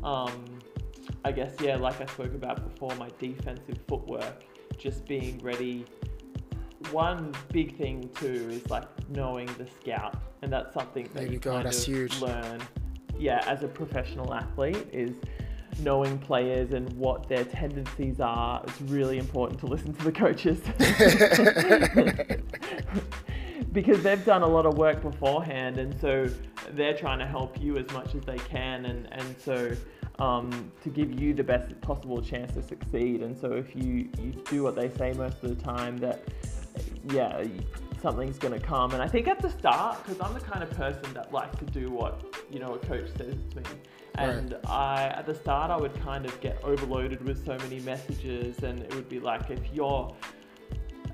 [0.03, 0.59] um,
[1.25, 4.43] I guess yeah, like I spoke about before, my defensive footwork,
[4.77, 5.85] just being ready.
[6.91, 11.31] One big thing too is like knowing the scout, and that's something that There you
[11.33, 12.21] you go, kind that's of huge.
[12.21, 12.61] learn.
[13.19, 15.15] Yeah, as a professional athlete, is
[15.79, 18.63] knowing players and what their tendencies are.
[18.67, 20.59] It's really important to listen to the coaches.
[23.73, 26.27] because they've done a lot of work beforehand and so
[26.71, 29.71] they're trying to help you as much as they can and, and so
[30.19, 34.31] um, to give you the best possible chance to succeed and so if you, you
[34.49, 36.23] do what they say most of the time that
[37.11, 37.43] yeah
[38.07, 40.69] something's going to come and i think at the start because i'm the kind of
[40.71, 43.63] person that likes to do what you know a coach says to me
[44.17, 48.63] and I, at the start, I would kind of get overloaded with so many messages,
[48.63, 50.11] and it would be like, if you're,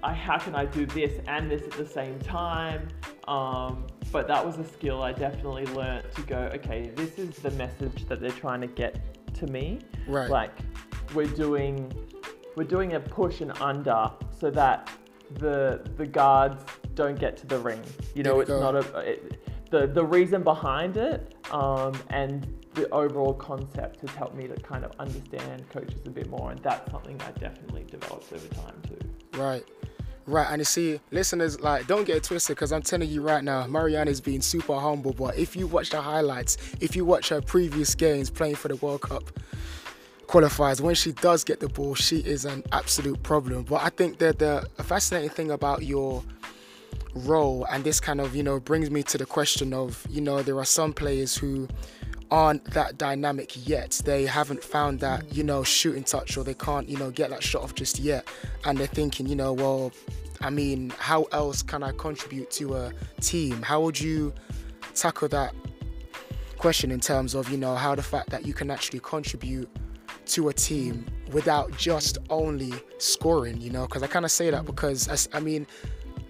[0.01, 2.87] I, how can I do this and this at the same time?
[3.27, 7.51] Um, but that was a skill I definitely learned to go, okay, this is the
[7.51, 9.79] message that they're trying to get to me.
[10.07, 10.29] Right.
[10.29, 10.57] Like,
[11.13, 11.91] we're doing,
[12.55, 14.89] we're doing a push and under so that
[15.39, 16.63] the the guards
[16.95, 17.81] don't get to the ring.
[18.15, 18.59] You know, it's go.
[18.59, 18.99] not a.
[18.99, 24.53] It, the, the reason behind it um, and the overall concept has helped me to
[24.55, 28.79] kind of understand coaches a bit more, and that's something I definitely developed over time
[28.87, 29.39] too.
[29.39, 29.63] Right.
[30.25, 33.43] Right, and you see, listeners, like, don't get it twisted because I'm telling you right
[33.43, 35.11] now, Marianna's being super humble.
[35.11, 38.77] But if you watch the highlights, if you watch her previous games playing for the
[38.77, 39.23] World Cup
[40.27, 43.63] qualifiers, when she does get the ball, she is an absolute problem.
[43.63, 46.23] But I think that the fascinating thing about your
[47.15, 50.41] role, and this kind of, you know, brings me to the question of, you know,
[50.41, 51.67] there are some players who
[52.31, 54.01] aren't that dynamic yet.
[54.05, 57.43] They haven't found that, you know, shooting touch or they can't, you know, get that
[57.43, 58.27] shot off just yet.
[58.65, 59.91] And they're thinking, you know, well,
[60.41, 63.61] I mean, how else can I contribute to a team?
[63.61, 64.33] How would you
[64.95, 65.53] tackle that
[66.57, 69.69] question in terms of, you know, how the fact that you can actually contribute
[70.25, 73.85] to a team without just only scoring, you know?
[73.85, 74.65] Because I kind of say that mm.
[74.65, 75.67] because, as- I mean,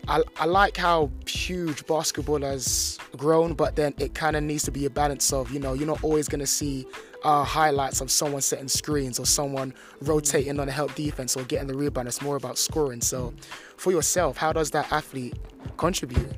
[0.08, 4.72] I, I like how huge basketball has grown, but then it kind of needs to
[4.72, 6.86] be a balance of, you know, you're not always going to see
[7.24, 11.68] uh, highlights of someone setting screens or someone rotating on a help defense or getting
[11.68, 12.10] the rebound.
[12.10, 13.00] It's more about scoring.
[13.00, 13.34] So,
[13.78, 15.38] for yourself, how does that athlete
[15.78, 16.34] contribute?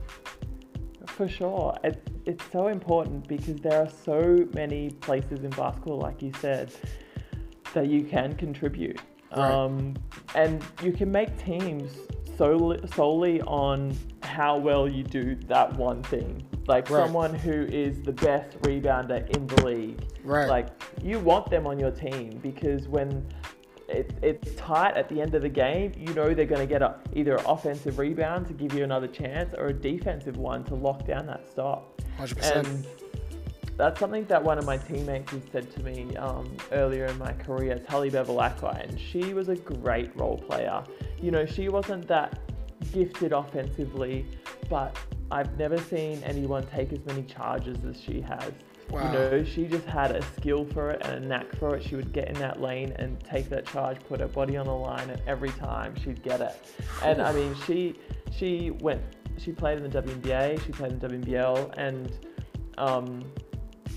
[1.08, 1.76] For sure.
[1.84, 6.72] It, it's so important because there are so many places in basketball, like you said,
[7.74, 9.02] that you can contribute.
[9.36, 9.52] Right.
[9.52, 9.96] Um,
[10.36, 11.92] and you can make teams
[12.38, 16.46] solely, solely on how well you do that one thing.
[16.68, 17.06] Like right.
[17.06, 20.02] someone who is the best rebounder in the league.
[20.24, 20.48] Right.
[20.48, 20.68] Like
[21.04, 23.26] you want them on your team because when
[23.88, 26.82] it, it's tight at the end of the game, you know they're going to get
[26.82, 30.76] a, either an offensive rebound to give you another chance or a defensive one to
[30.76, 32.02] lock down that stop.
[32.20, 32.56] 100%.
[32.56, 32.88] And
[33.78, 37.34] that's something that one of my teammates has said to me um, earlier in my
[37.34, 40.84] career, Tully Bevilacqua, and she was a great role player.
[41.22, 42.40] You know, she wasn't that
[42.94, 44.26] gifted offensively,
[44.70, 44.98] but
[45.32, 48.52] I've never seen anyone take as many charges as she has.
[48.90, 49.06] Wow.
[49.06, 51.84] You know, she just had a skill for it and a knack for it.
[51.84, 54.76] She would get in that lane and take that charge, put her body on the
[54.76, 56.56] line, and every time she'd get it.
[57.04, 58.00] And I mean, she
[58.32, 59.02] she went,
[59.38, 62.12] she played in the WNBA, she played in the WNBL, and
[62.78, 63.24] um,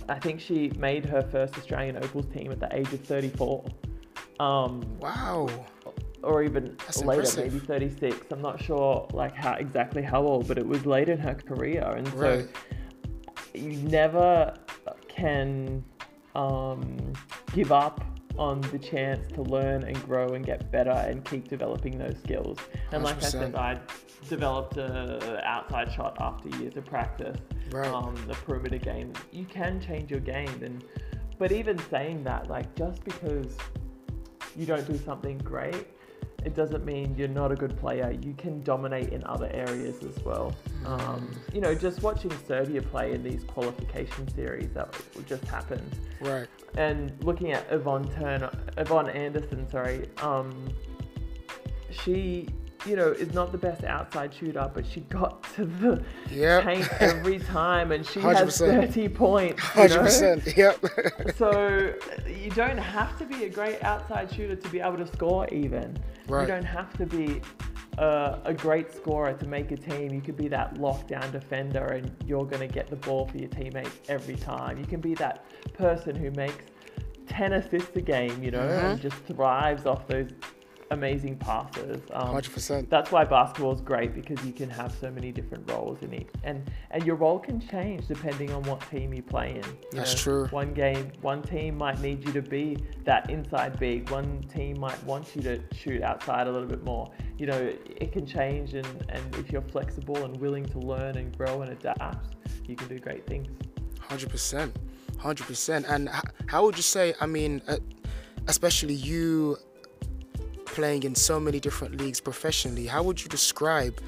[0.08, 3.64] I think she made her first Australian Opals team at the age of 34.
[4.40, 5.48] Um, wow.
[6.22, 7.52] Or even That's later, impressive.
[7.52, 8.26] maybe 36.
[8.30, 11.82] I'm not sure like how exactly how old, but it was late in her career,
[11.82, 12.48] and right.
[13.54, 14.54] so you never
[15.08, 15.84] can
[16.34, 17.12] um,
[17.54, 18.04] give up
[18.38, 22.58] on the chance to learn and grow and get better and keep developing those skills.
[22.92, 23.04] And 100%.
[23.04, 23.80] like I said, I
[24.28, 27.38] developed a outside shot after years of practice.
[27.70, 27.86] Right.
[27.86, 30.84] Um, the perimeter game, you can change your game, and
[31.38, 33.56] but even saying that, like just because
[34.56, 35.86] you don't do something great,
[36.44, 38.16] it doesn't mean you're not a good player.
[38.22, 40.54] You can dominate in other areas as well.
[40.86, 44.94] Um, you know, just watching Serbia play in these qualification series that
[45.26, 45.96] just happened.
[46.20, 46.46] Right.
[46.76, 50.68] And looking at Yvonne Turner, Yvonne Anderson, sorry, um,
[51.90, 52.48] she
[52.86, 56.64] you know, is not the best outside shooter, but she got to the yep.
[56.64, 58.36] paint every time, and she 100%.
[58.36, 59.62] has 30 points.
[59.62, 60.56] Hundred percent.
[60.56, 60.84] Yep.
[61.36, 61.94] so
[62.26, 65.48] you don't have to be a great outside shooter to be able to score.
[65.48, 65.98] Even
[66.28, 66.42] right.
[66.42, 67.40] you don't have to be
[67.98, 70.12] a, a great scorer to make a team.
[70.12, 73.48] You could be that lockdown defender, and you're going to get the ball for your
[73.48, 74.78] teammates every time.
[74.78, 76.64] You can be that person who makes
[77.28, 78.86] 10 assists a game, you know, mm-hmm.
[78.86, 80.30] and just thrives off those
[80.90, 82.00] amazing passes.
[82.12, 82.88] Um, 100%.
[82.88, 86.28] That's why basketball is great because you can have so many different roles in it,
[86.44, 89.56] and and your role can change depending on what team you play in.
[89.56, 90.46] You That's know, true.
[90.46, 94.10] One game, one team might need you to be that inside big.
[94.10, 97.10] One team might want you to shoot outside a little bit more.
[97.36, 101.36] You know, it can change, and and if you're flexible and willing to learn and
[101.36, 102.36] grow and adapt,
[102.66, 103.48] you can do great things.
[104.00, 104.74] Hundred percent,
[105.18, 105.86] hundred percent.
[105.88, 106.08] And
[106.46, 107.14] how would you say?
[107.20, 107.62] I mean.
[107.68, 107.76] Uh,
[108.48, 109.58] especially you
[110.78, 114.00] playing in so many different leagues professionally, how would you describe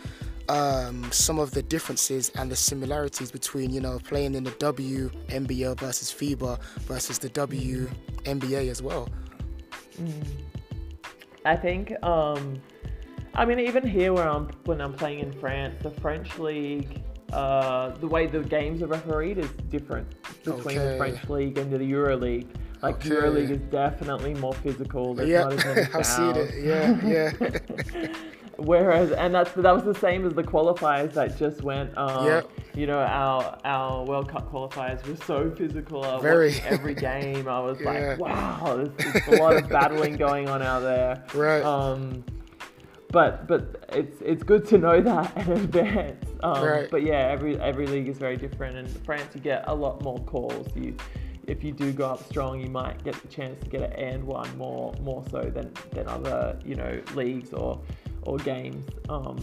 [0.49, 5.77] um, some of the differences and the similarities between, you know, playing in the WNBL
[5.81, 6.63] versus FIBA
[6.93, 9.09] versus the WNBA as well?
[10.01, 10.25] Mm.
[11.45, 12.63] I think, um,
[13.35, 17.03] I mean, even here where I'm when I'm playing in France, the French league,
[17.33, 20.07] uh, the way the games are refereed is different
[20.45, 20.93] between okay.
[20.93, 22.49] the French league and the Euro league.
[22.83, 23.11] Like okay.
[23.11, 25.15] EuroLeague is definitely more physical.
[25.15, 26.55] There's yeah, not as many I've seen it.
[26.65, 28.09] Yeah, yeah.
[28.57, 31.97] Whereas, and that's that was the same as the qualifiers that just went.
[31.97, 32.51] Um, yep.
[32.75, 36.05] You know, our our World Cup qualifiers were so physical.
[36.05, 36.55] I Very.
[36.67, 37.91] every game, I was yeah.
[37.91, 41.25] like, wow, there's, there's a lot of battling going on out there.
[41.35, 41.63] Right.
[41.63, 42.23] Um,
[43.11, 46.27] but but it's it's good to know that in advance.
[46.43, 46.91] Um, right.
[46.91, 48.77] But yeah, every every league is very different.
[48.77, 50.69] And France, you get a lot more calls.
[50.77, 50.95] You
[51.51, 54.25] if you do go up strong, you might get the chance to get an and
[54.25, 57.81] one more more so than, than other you know leagues or
[58.23, 58.87] or games.
[59.09, 59.39] Um,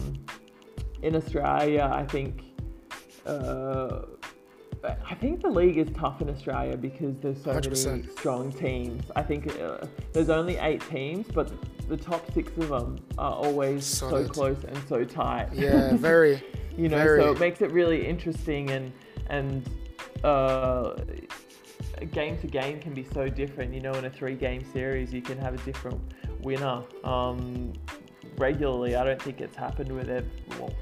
[1.02, 2.42] in Australia, I think
[3.26, 4.00] uh,
[4.84, 7.86] I think the league is tough in Australia because there's so 100%.
[7.86, 9.10] many strong teams.
[9.14, 11.52] I think uh, there's only eight teams, but
[11.88, 14.26] the top six of them are always Solid.
[14.26, 15.48] so close and so tight.
[15.52, 16.42] Yeah, very.
[16.76, 17.22] you know, very.
[17.22, 18.92] so it makes it really interesting and
[19.28, 19.68] and
[20.24, 20.94] uh,
[22.06, 23.74] game to game can be so different.
[23.74, 26.00] You know, in a three game series, you can have a different
[26.42, 27.72] winner um,
[28.36, 28.96] regularly.
[28.96, 30.24] I don't think it's happened with it.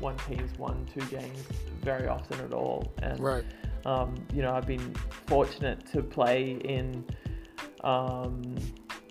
[0.00, 1.42] One team's won two games
[1.82, 2.92] very often at all.
[3.02, 3.44] And, right.
[3.84, 4.94] Um, you know, I've been
[5.26, 7.04] fortunate to play in
[7.84, 8.56] um,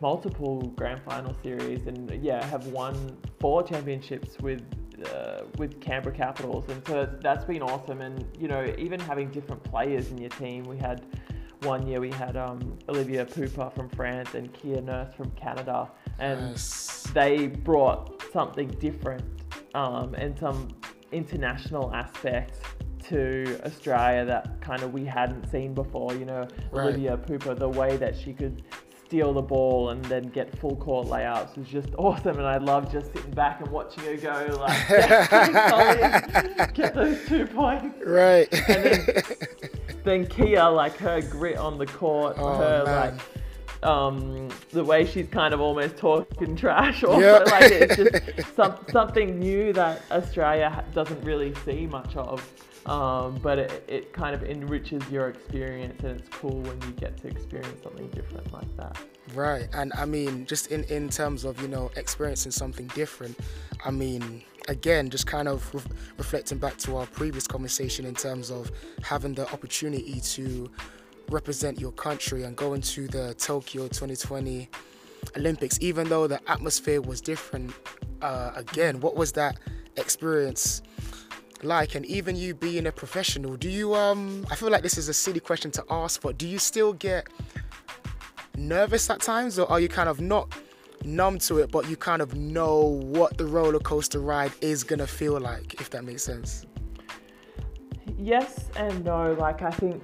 [0.01, 4.62] multiple grand final series and yeah, have won four championships with
[5.14, 8.01] uh, with Canberra Capitals, and so that's been awesome.
[8.01, 11.06] And you know, even having different players in your team, we had
[11.62, 15.89] one year we had um, Olivia Époupa from France and Kia Nurse from Canada,
[16.20, 16.56] and
[17.14, 19.24] they brought something different
[19.74, 20.70] um, and some
[21.12, 22.60] international aspect
[23.08, 26.14] to Australia that kind of we hadn't seen before.
[26.16, 26.88] You know, Right.
[26.88, 28.64] Olivia Époupa, the way that she could
[29.06, 32.38] steal the ball and then get full court layouts was just awesome.
[32.38, 34.88] And I love just sitting back and watching her go like,
[36.74, 37.95] get those two points.
[38.03, 38.47] Right.
[40.06, 43.18] Then, Kia, like her grit on the court, Oh, her man.
[43.18, 47.38] like um, the way she's kind of almost talking trash, or Yeah.
[47.47, 52.41] like it's just some, something new that Australia doesn't really see much of.
[52.86, 57.18] Um, but it, it kind of enriches your experience, and it's cool when you get
[57.18, 58.97] to experience something different like that.
[59.34, 63.38] Right, and I mean, just in in terms of you know experiencing something different,
[63.84, 65.82] I mean, again, just kind of re-
[66.18, 68.72] reflecting back to our previous conversation in terms of
[69.02, 70.70] having the opportunity to
[71.30, 74.70] represent your country and go into the Tokyo 2020
[75.36, 77.74] Olympics, even though the atmosphere was different.
[78.22, 79.60] Uh, again, what was that
[79.98, 80.84] experience?
[81.64, 85.08] like and even you being a professional do you um i feel like this is
[85.08, 87.28] a silly question to ask but do you still get
[88.58, 90.53] nervous at times or are you kind of not
[91.03, 95.06] numb to it but you kind of know what the roller coaster ride is gonna
[95.06, 96.66] feel like if that makes sense
[98.18, 99.34] Yes and no.
[99.34, 100.03] Like I think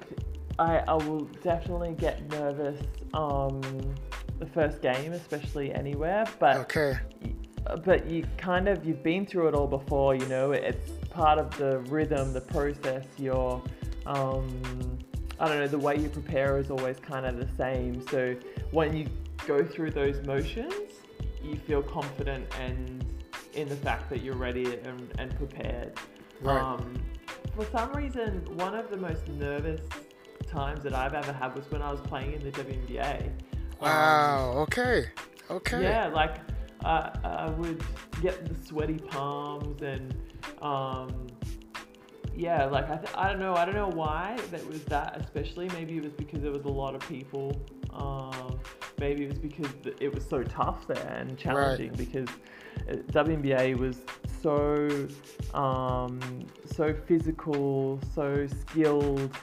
[0.60, 2.80] I, I will definitely get nervous
[3.14, 3.62] um,
[4.40, 6.26] the first game, especially anywhere.
[6.40, 7.00] But okay
[7.86, 10.16] but you kind of you've been through it all before.
[10.16, 13.06] You know, it's part of the rhythm, the process.
[13.18, 13.62] Your
[14.06, 15.00] um,
[15.42, 15.68] I don't know.
[15.68, 18.08] The way you prepare is always kind of the same.
[18.10, 18.36] So
[18.70, 19.08] when you
[19.48, 20.74] go through those motions,
[21.44, 23.04] you feel confident and
[23.54, 26.00] in the fact that you're ready and, and prepared.
[26.42, 26.62] Right.
[26.62, 26.94] Um,
[27.56, 29.82] for some reason, one of the most nervous
[30.48, 33.26] times that I've ever had was when I was playing in the WNBA.
[33.82, 35.06] Um, wow okay
[35.50, 36.36] okay yeah, like
[36.86, 37.84] uh, I would
[38.22, 40.14] get the sweaty palms and
[40.62, 41.28] um,
[42.42, 45.70] yeah, like I, th- I don't know, I don't know why that was that especially.
[45.70, 47.56] Maybe it was because there was a lot of people.
[47.94, 48.60] Um,
[49.00, 49.70] maybe it was because
[50.00, 52.28] it was so tough there and challenging because
[52.90, 54.00] uh, WNBA was
[54.42, 55.08] so
[55.54, 56.20] um,
[56.66, 59.38] so physical, so skilled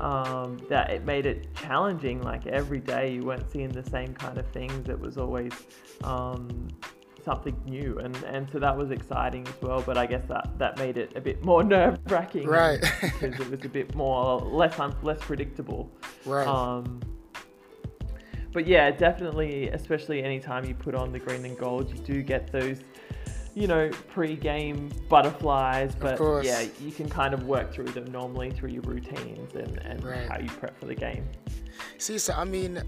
[0.00, 2.20] um, that it made it challenging.
[2.20, 4.88] Like every day, you weren't seeing the same kind of things.
[4.88, 5.52] It was always
[6.02, 6.66] um,
[7.24, 9.82] something new, and and so that was exciting as well.
[9.82, 12.80] But I guess that that made it a bit more nerve wracking, Right.
[13.00, 15.90] because it was a bit more less un- less predictable.
[16.26, 17.00] right Um,
[18.52, 22.50] but yeah, definitely, especially anytime you put on the green and gold, you do get
[22.50, 22.80] those,
[23.54, 25.94] you know, pre-game butterflies.
[25.94, 30.02] But yeah, you can kind of work through them normally through your routines and, and
[30.02, 30.28] Right.
[30.28, 31.24] how you prep for the game.
[31.98, 32.82] See, so I mean,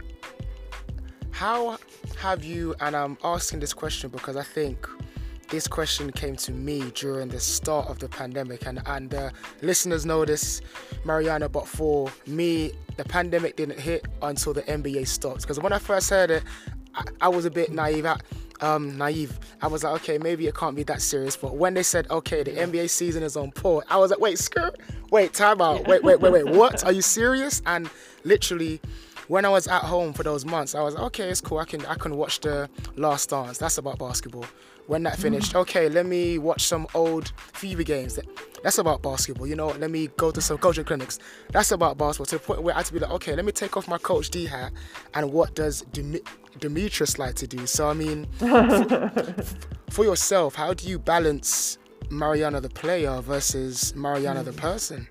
[1.42, 1.76] how
[2.18, 2.72] have you?
[2.78, 4.88] And I'm asking this question because I think
[5.50, 9.30] this question came to me during the start of the pandemic, and and uh,
[9.60, 10.62] listeners know this,
[11.04, 11.48] Marianna.
[11.48, 15.42] But for me, the pandemic didn't hit until the NBA stopped.
[15.42, 16.44] Because when I first heard it,
[16.94, 18.06] I, I was a bit naive.
[18.06, 18.20] I,
[18.60, 19.36] um, naive.
[19.60, 21.36] I was like, okay, maybe it can't be that serious.
[21.36, 24.38] But when they said, okay, the NBA season is on pause, I was like, wait,
[24.38, 24.78] skirt,
[25.10, 26.84] wait, time out, wait, wait, wait, wait, what?
[26.86, 27.62] Are you serious?
[27.66, 27.90] And
[28.22, 28.80] literally,
[29.32, 31.56] when I was at home for those months, I was okay, it's cool.
[31.56, 33.56] I can I can watch the Last Dance.
[33.56, 34.44] That's about basketball.
[34.88, 35.22] When that mm.
[35.22, 38.18] finished, okay, let me watch some old FIBA games.
[38.62, 39.46] That's about basketball.
[39.46, 41.18] You know, let me go to some coaching clinics.
[41.50, 42.26] That's about basketball.
[42.26, 43.96] To the point where I had to be like, okay, let me take off my
[43.96, 44.70] Coach D hat.
[45.14, 46.20] And what does Demi-
[46.58, 47.66] Demetrius like to do?
[47.66, 48.26] So I mean,
[49.88, 51.78] for yourself, how do you balance
[52.10, 54.58] Marianna the player versus Marianna the mm.
[54.58, 55.08] person?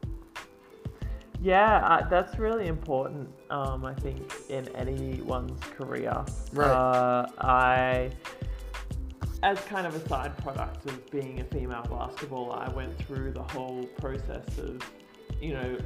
[1.42, 3.28] Yeah, that's really important.
[3.50, 6.24] Um, I think in anyone's career.
[6.54, 6.70] Right.
[6.70, 8.12] Uh, I,
[9.42, 13.42] as kind of a side product of being a female basketball, I went through the
[13.42, 14.82] whole process of,
[15.42, 15.78] you know,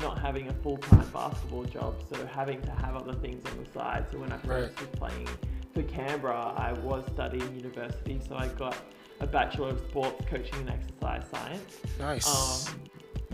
[0.00, 3.70] not having a full time basketball job, so having to have other things on the
[3.78, 4.06] side.
[4.10, 4.80] So when I first Right.
[4.80, 5.28] was playing
[5.74, 8.76] for Canberra, I was studying university, so I got
[9.20, 11.76] a Bachelor of Sports Coaching and Exercise Science.
[11.98, 12.26] Nice.
[12.70, 12.80] Um,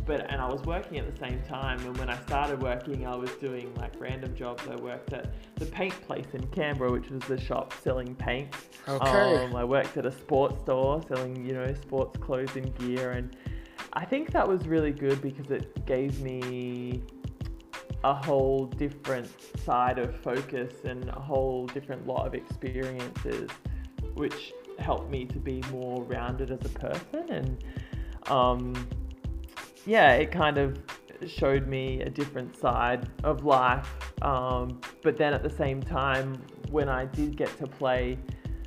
[0.07, 1.81] but and I was working at the same time.
[1.81, 4.63] And when I started working, I was doing like random jobs.
[4.71, 8.55] I worked at the paint place in Canberra, which was the shop selling paint.
[8.89, 9.45] Okay.
[9.45, 13.37] Um, I worked at a sports store selling, you know, sports clothes and gear, and
[13.93, 17.03] I think that was really good because it gave me
[18.05, 19.29] a whole different
[19.65, 23.51] side of focus and a whole different lot of experiences,
[24.15, 27.65] which helped me to be more rounded as a person and
[28.31, 28.75] um,
[29.87, 30.79] yeah, it kind of
[31.27, 33.89] showed me a different side of life.
[34.23, 38.19] Um, but then at the same time, when I did get to play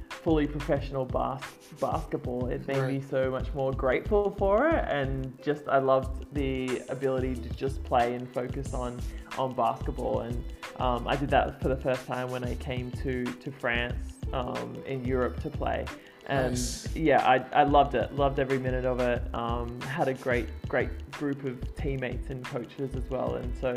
[0.10, 1.42] fully professional bas-
[1.80, 2.94] basketball, it made right.
[2.94, 4.86] me so much more grateful for it.
[4.88, 9.00] And just, I loved the ability to just play and focus on,
[9.38, 10.22] on basketball.
[10.22, 10.44] And
[10.78, 13.96] um, I did that for the first time when I came to, to France
[14.34, 15.86] um, in Europe to play
[16.30, 16.88] and nice.
[16.96, 18.16] yeah, I, I loved it.
[18.16, 19.22] Loved every minute of it.
[19.34, 23.76] Um, had a great great group of teammates and coaches as well, and so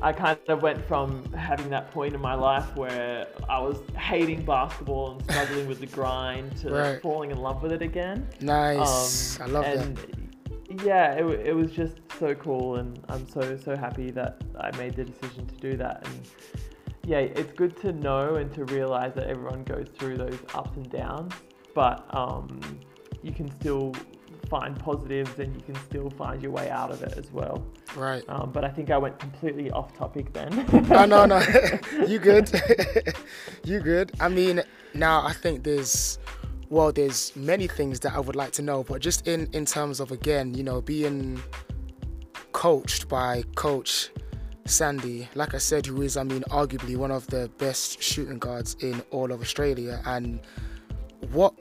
[0.00, 4.44] I kind of went from having that point in my life where I was hating
[4.44, 7.02] basketball and struggling with the grind to right.
[7.02, 8.28] falling in love with it again.
[8.40, 10.84] Nice, um, I love and that.
[10.84, 14.94] Yeah, it, it was just so cool, and I'm so so happy that I made
[14.94, 16.06] the decision to do that.
[16.06, 16.20] And
[17.08, 20.90] yeah, it's good to know and to realize that everyone goes through those ups and
[20.90, 21.32] downs,
[21.74, 22.60] but um,
[23.22, 23.94] you can still
[24.50, 27.66] find positives and you can still find your way out of it as well.
[27.96, 28.22] Right.
[28.28, 30.66] Um, but I think I went completely off topic then.
[30.90, 31.42] no, no, no.
[32.06, 32.50] you good.
[33.64, 34.12] you good.
[34.20, 34.60] I mean,
[34.92, 36.18] now I think there's,
[36.68, 39.98] well, there's many things that I would like to know, but just in, in terms
[40.00, 41.42] of, again, you know, being
[42.52, 44.10] coached by Coach
[44.68, 48.76] Sandy, like I said, who is, I mean, arguably one of the best shooting guards
[48.80, 50.00] in all of Australia.
[50.04, 50.40] And
[51.30, 51.54] what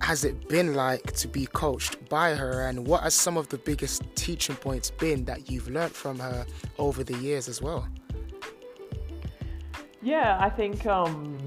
[0.00, 2.62] has it been like to be coached by her?
[2.68, 6.46] And what are some of the biggest teaching points been that you've learned from her
[6.78, 7.88] over the years as well?
[10.02, 11.38] Yeah, I think um,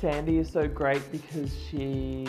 [0.00, 2.26] Sandy is so great because she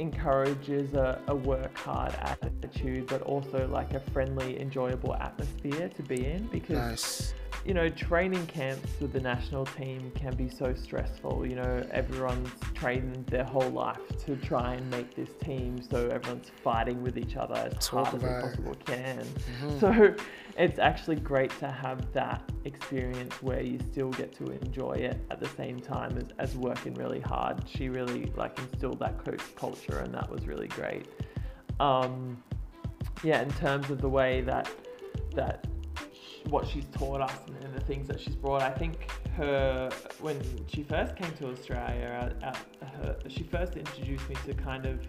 [0.00, 6.26] encourages a, a work hard attitude, but also like a friendly, enjoyable atmosphere to be
[6.26, 6.76] in because.
[6.76, 7.34] Nice
[7.64, 11.46] you know, training camps with the national team can be so stressful.
[11.46, 16.50] You know, everyone's trained their whole life to try and make this team, so everyone's
[16.62, 19.24] fighting with each other as Talk hard as they possibly can.
[19.24, 19.78] Mm-hmm.
[19.78, 20.14] So
[20.56, 25.38] it's actually great to have that experience where you still get to enjoy it at
[25.40, 27.62] the same time as, as working really hard.
[27.68, 31.06] She really like instilled that coach culture, and that was really great.
[31.78, 32.42] Um,
[33.22, 34.70] yeah, in terms of the way that
[35.34, 35.66] that
[36.48, 38.62] what she's taught us and the things that she's brought.
[38.62, 44.28] I think her when she first came to Australia, uh, uh, her, she first introduced
[44.28, 45.06] me to kind of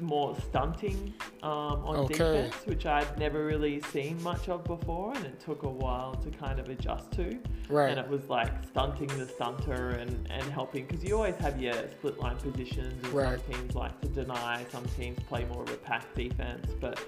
[0.00, 1.12] more stunting
[1.42, 2.14] um, on okay.
[2.14, 6.30] defense, which I'd never really seen much of before, and it took a while to
[6.30, 7.38] kind of adjust to.
[7.68, 7.90] Right.
[7.90, 11.74] And it was like stunting the stunter and, and helping because you always have your
[11.90, 13.40] split line positions, and right.
[13.40, 16.98] some teams like to deny, some teams play more of a pack defense, but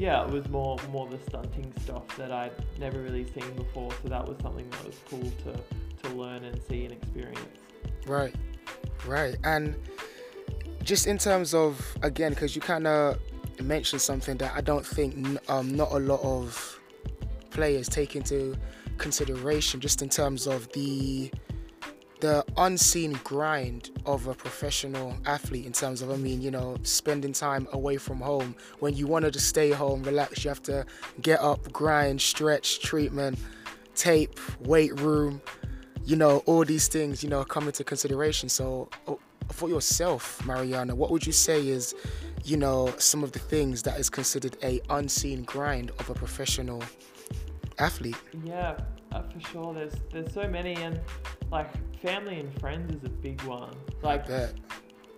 [0.00, 3.90] yeah, it was more more the stunting stuff that I'd never really seen before.
[4.02, 7.38] So that was something that was cool to to learn and see and experience.
[8.06, 8.34] Right,
[9.06, 9.76] right, and
[10.82, 13.18] just in terms of again, because you kind of
[13.62, 16.80] mentioned something that I don't think um, not a lot of
[17.50, 18.56] players take into
[18.96, 21.30] consideration, just in terms of the
[22.20, 27.32] the unseen grind of a professional athlete in terms of, I mean, you know, spending
[27.32, 28.54] time away from home.
[28.78, 30.86] When you wanted to stay home, relax, you have to
[31.20, 33.38] get up, grind, stretch, treatment,
[33.94, 35.40] tape, weight room,
[36.04, 38.48] you know, all these things, you know, come into consideration.
[38.48, 39.18] So, oh,
[39.52, 41.94] for yourself, Marianna, what would you say is,
[42.44, 46.82] you know, some of the things that is considered a unseen grind of a professional
[47.78, 48.16] athlete?
[48.44, 48.78] Yeah,
[49.12, 49.74] uh, for sure.
[49.74, 51.00] There's there's so many, and
[51.50, 51.68] like
[52.02, 53.74] family and friends is a big one.
[54.02, 54.54] Like that.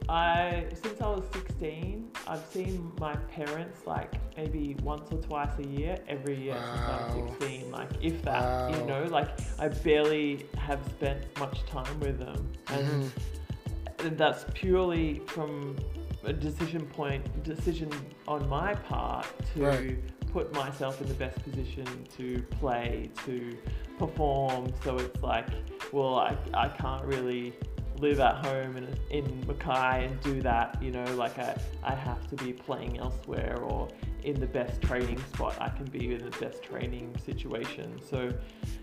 [0.09, 5.67] I since I was 16, I've seen my parents like maybe once or twice a
[5.67, 6.75] year every year wow.
[6.75, 7.71] since I was 16.
[7.71, 8.77] Like if that, wow.
[8.77, 9.29] you know, like
[9.59, 14.17] I barely have spent much time with them, and mm-hmm.
[14.17, 15.77] that's purely from
[16.25, 17.91] a decision point decision
[18.29, 19.99] on my part to right
[20.33, 23.57] put myself in the best position to play, to
[23.99, 24.73] perform.
[24.83, 25.47] So it's like,
[25.93, 27.53] well, I, I can't really
[27.99, 32.27] live at home in, in Mackay and do that, you know, like I, I have
[32.31, 33.89] to be playing elsewhere or
[34.25, 38.01] in the best training spot I can be in the best training situation.
[38.09, 38.33] So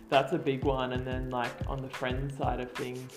[0.08, 0.94] that's a big one.
[0.94, 3.12] And then like on the friend side of things,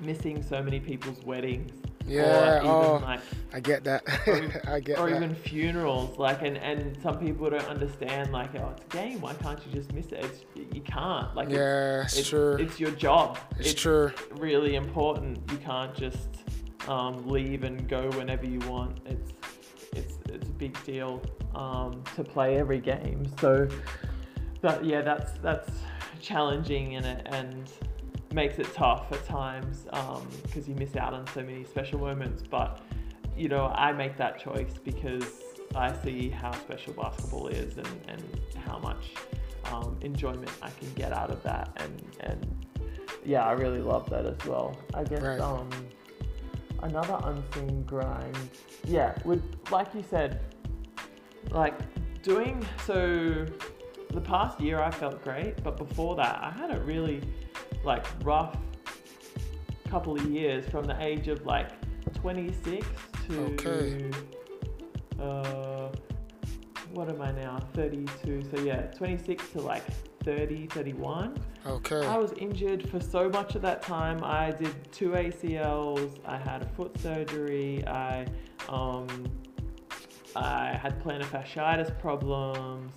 [0.00, 1.70] missing so many people's weddings
[2.06, 3.20] yeah, oh, like,
[3.52, 4.02] I get that.
[4.66, 4.98] I get that.
[4.98, 5.16] or that.
[5.16, 9.20] even funerals, like, and, and some people don't understand, like, oh, it's a game.
[9.20, 10.24] Why can't you just miss it?
[10.24, 10.44] It's,
[10.74, 11.34] you can't.
[11.34, 12.56] Like, yeah, it's, it's, true.
[12.56, 13.38] It's your job.
[13.58, 14.12] It's, it's true.
[14.32, 15.38] Really important.
[15.50, 16.28] You can't just
[16.88, 18.98] um, leave and go whenever you want.
[19.06, 19.32] It's
[19.94, 21.22] it's it's a big deal
[21.54, 23.24] um, to play every game.
[23.40, 23.68] So,
[24.60, 25.70] but yeah, that's that's
[26.20, 27.70] challenging and and
[28.32, 29.84] makes it tough at times
[30.42, 32.42] because you miss out on so many special moments.
[32.42, 32.80] But
[33.36, 35.24] you know, I make that choice because
[35.74, 38.22] I see how special basketball is and, and
[38.66, 39.14] how much
[39.72, 41.70] um, enjoyment I can get out of that.
[41.76, 42.66] And, and
[43.24, 44.76] yeah, I really love that as well.
[44.92, 45.40] I guess Right.
[45.40, 45.70] um,
[46.82, 48.36] another unseen grind,
[48.84, 50.40] yeah, would like you said,
[51.50, 51.74] like
[52.22, 53.46] doing so.
[54.10, 57.22] The past year I felt great, but before that I had a really
[57.84, 58.56] like rough
[59.90, 61.68] couple of years from the age of like
[62.14, 62.86] 26
[63.28, 64.10] to Okay.
[65.20, 65.88] uh,
[66.94, 67.58] what am I now?
[67.74, 68.42] 32.
[68.50, 69.82] So yeah, 26 to like
[70.24, 71.38] 30, 31.
[71.66, 72.06] Okay.
[72.06, 74.22] I was injured for so much of that time.
[74.24, 76.18] I did two ACLs.
[76.24, 77.86] I had a foot surgery.
[77.86, 78.26] I
[78.68, 79.06] um,
[80.34, 82.92] I had plantar fasciitis problems.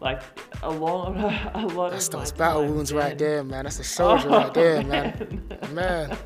[0.00, 0.22] Like
[0.62, 1.16] a lot,
[1.54, 3.64] a lot That's of those battle wounds right there, man.
[3.64, 5.42] That's a soldier right there, man.
[5.72, 5.74] man.
[5.74, 6.18] Man.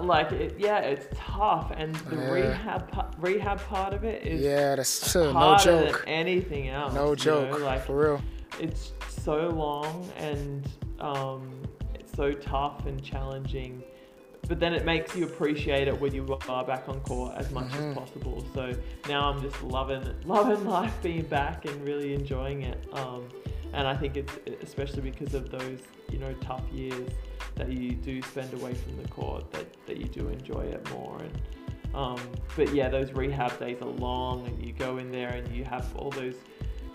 [0.00, 2.30] Like it, yeah, it's tough, and the Yeah.
[2.30, 6.00] rehab rehab part of it is Yeah, that's uh, no harder joke.
[6.04, 6.94] than anything else.
[6.94, 7.50] No you joke.
[7.50, 8.20] know, Like For real.
[8.60, 10.68] it's so long and
[11.00, 11.50] um,
[11.94, 13.82] it's so tough and challenging.
[14.50, 17.68] But then it makes you appreciate it when you are back on court as much
[17.68, 17.90] Mhm.
[17.90, 18.44] as possible.
[18.52, 18.72] So
[19.08, 22.84] now I'm just loving loving life being back and really enjoying it.
[22.92, 23.28] Um,
[23.72, 25.78] and I think it's especially because of those
[26.10, 27.10] you know tough years
[27.54, 31.16] that you do spend away from the court that, that you do enjoy it more
[31.20, 31.40] and
[31.94, 32.18] um,
[32.56, 35.86] but yeah those rehab days are long and you go in there and you have
[35.96, 36.34] all those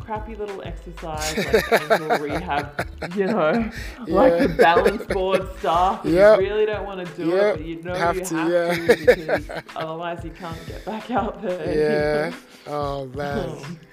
[0.05, 3.69] crappy little exercise like ankle rehab you know
[4.07, 6.39] like the balance board stuff Yep.
[6.39, 7.55] you really don't want to do Yep.
[7.55, 8.95] it but you know Have you to, have yeah.
[8.95, 12.35] to because otherwise you can't get back out there Yeah.
[12.67, 13.79] Oh man.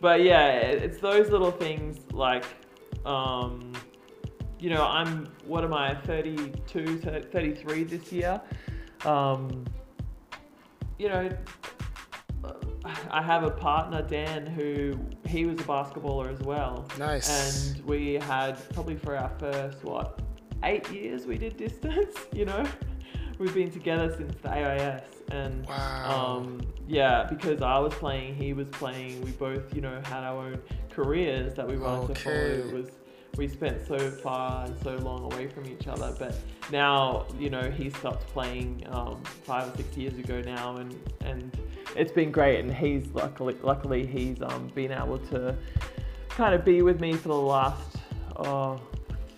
[0.00, 2.44] But yeah, it's those little things like,
[3.04, 3.72] um,
[4.58, 6.98] you know, I'm, what am I, 32,
[7.30, 8.40] 33 this year.
[9.04, 9.66] Um,
[10.98, 11.28] you know,
[13.10, 16.86] I have a partner, Dan, who he was a basketballer as well.
[16.98, 17.74] Nice.
[17.76, 20.20] And we had probably for our first, what,
[20.64, 22.64] eight years we did distance, you know?
[23.38, 25.02] We've been together since the AIS.
[25.30, 26.36] And Wow.
[26.40, 29.22] um, yeah, because I was playing, he was playing.
[29.22, 30.60] We both, you know, had our own
[30.90, 32.34] careers that we wanted to follow.
[32.36, 32.90] It was
[33.40, 36.14] we spent so far and so long away from each other.
[36.18, 36.36] But
[36.70, 41.50] now, you know, he stopped playing um, five or six years ago now, and and
[41.96, 42.60] it's been great.
[42.60, 45.56] And he's luckily, luckily, he's um, been able to
[46.28, 47.96] kind of be with me for the last
[48.36, 48.78] oh,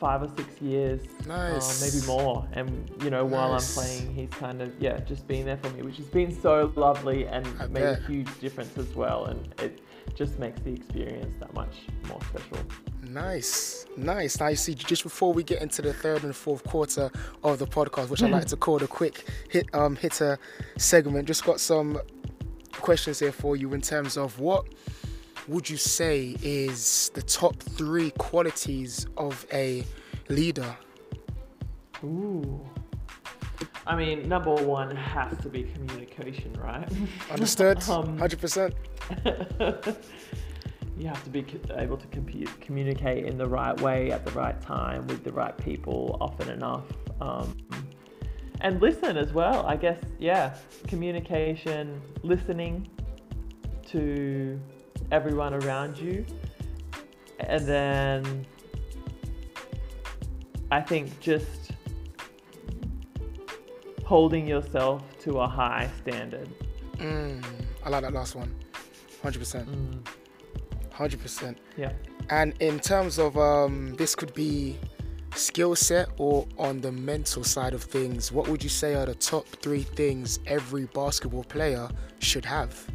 [0.01, 1.81] five or six years, Nice.
[1.81, 2.45] uh, maybe more.
[2.55, 5.83] And you know, while I'm playing, he's kind of yeah, just been there for me,
[5.83, 8.01] which has been so lovely and I made bet.
[8.01, 9.27] a huge difference as well.
[9.27, 9.81] And it
[10.17, 12.59] just makes the experience that much more special.
[13.13, 14.41] Nice, nice.
[14.41, 17.11] Now you see, just before we get into the third and fourth quarter
[17.45, 20.39] of the podcast, which I like to call the quick hit um hitter
[20.79, 22.01] segment, just got some
[22.73, 24.67] questions here for you in terms of what
[25.47, 29.85] would you say is the top three qualities of a
[30.31, 30.75] leader?
[32.03, 32.61] Ooh.
[33.87, 36.89] I mean, number one has to be communication, right?
[37.31, 37.83] Understood?
[37.89, 38.75] Um, Hundred percent.
[41.03, 41.45] you have to be
[41.77, 42.07] able to
[42.61, 46.85] communicate in the right way at the right time with the right people often enough.
[47.21, 47.57] Um,
[48.61, 50.55] and listen as well, I guess, yeah.
[50.87, 52.89] Communication, listening
[53.87, 54.61] to
[55.11, 56.25] everyone around you.
[57.41, 58.47] And then
[60.71, 61.73] I think just
[64.05, 66.49] holding yourself to a high standard.
[66.99, 67.45] Mm,
[67.85, 68.55] I like that last one.
[69.21, 69.69] Hundred percent.
[69.69, 70.07] Mm,
[70.93, 71.59] Hundred percent.
[71.77, 71.93] yeah.
[72.31, 74.79] And in terms of um, this could be
[75.35, 79.15] skill set or on the mental side of things, what would you say are the
[79.15, 81.89] top three things every basketball player
[82.21, 82.87] should have?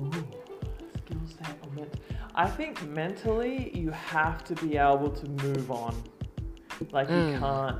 [0.00, 1.94] Ooh, skill set or ment-
[2.34, 5.94] I think mentally you have to be able to move on.
[6.92, 7.38] Like you Mm.
[7.40, 7.78] can't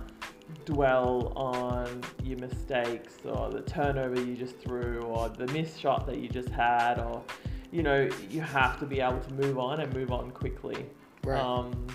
[0.64, 6.18] dwell on your mistakes or the turnover you just threw or the missed shot that
[6.18, 7.22] you just had or
[7.72, 10.86] you know, you have to be able to move on and move on quickly.
[11.24, 11.40] Right.
[11.40, 11.86] Um,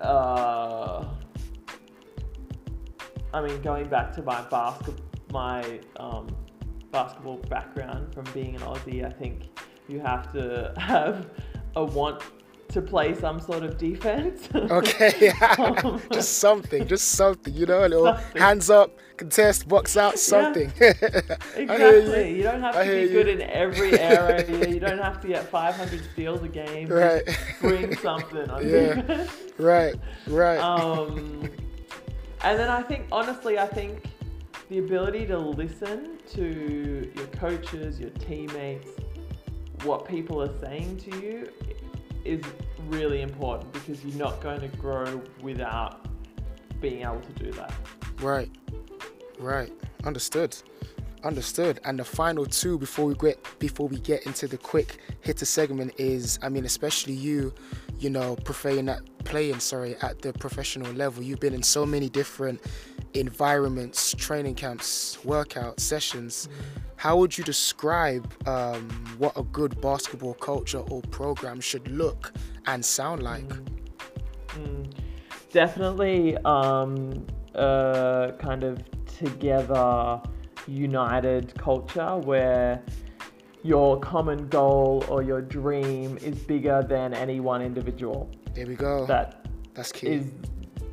[0.00, 1.06] uh,
[3.32, 4.94] I mean, going back to my basket,
[5.32, 6.28] my um,
[6.90, 9.48] basketball background from being an Aussie, I think
[9.88, 11.30] you have to have
[11.76, 12.22] a want
[12.70, 14.48] to play some sort of defense.
[14.70, 18.40] Okay, um, just something, just something, you know, a little something.
[18.42, 20.72] hands up, contest, box out, something.
[20.80, 20.92] Yeah.
[21.56, 22.30] exactly.
[22.30, 22.36] You.
[22.36, 22.42] you.
[22.42, 24.68] don't have to be good in every area.
[24.68, 26.88] you don't have to get 500 steals a game.
[26.88, 27.22] Right.
[27.60, 28.94] bring something on yeah.
[28.94, 29.30] Defense.
[29.58, 29.94] Right.
[30.26, 30.58] Right.
[30.58, 31.50] Um,
[32.42, 34.04] and then I think, honestly, I think
[34.68, 38.90] the ability to listen to your coaches, your teammates,
[39.82, 41.48] what people are saying to you
[42.24, 42.42] is
[42.88, 46.06] really important because you're not going to grow without
[46.80, 47.72] being able to do that.
[48.20, 48.50] Right.
[49.38, 49.72] Right.
[50.04, 50.56] Understood.
[51.22, 51.80] Understood.
[51.84, 55.92] And the final two before we get before we get into the quick hitter segment
[55.98, 57.52] is, I mean, especially you,
[58.00, 61.22] you know, playing at playing, sorry, at the professional level.
[61.22, 62.60] You've been in so many different
[63.14, 66.48] environments, training camps, workout sessions.
[66.96, 68.88] How would you describe um,
[69.18, 72.32] what a good basketball culture or program should look
[72.66, 73.48] and sound like?
[74.48, 74.92] Mm.
[75.52, 80.20] Definitely, um, kind of together,
[80.66, 82.82] united culture where
[83.62, 88.30] your common goal or your dream is bigger than any one individual.
[88.54, 89.06] There we go.
[89.06, 90.08] That that's key.
[90.08, 90.32] Is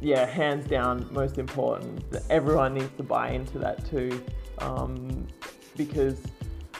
[0.01, 2.03] yeah, hands down most important.
[2.29, 4.23] Everyone needs to buy into that too,
[4.59, 5.27] um,
[5.75, 6.21] because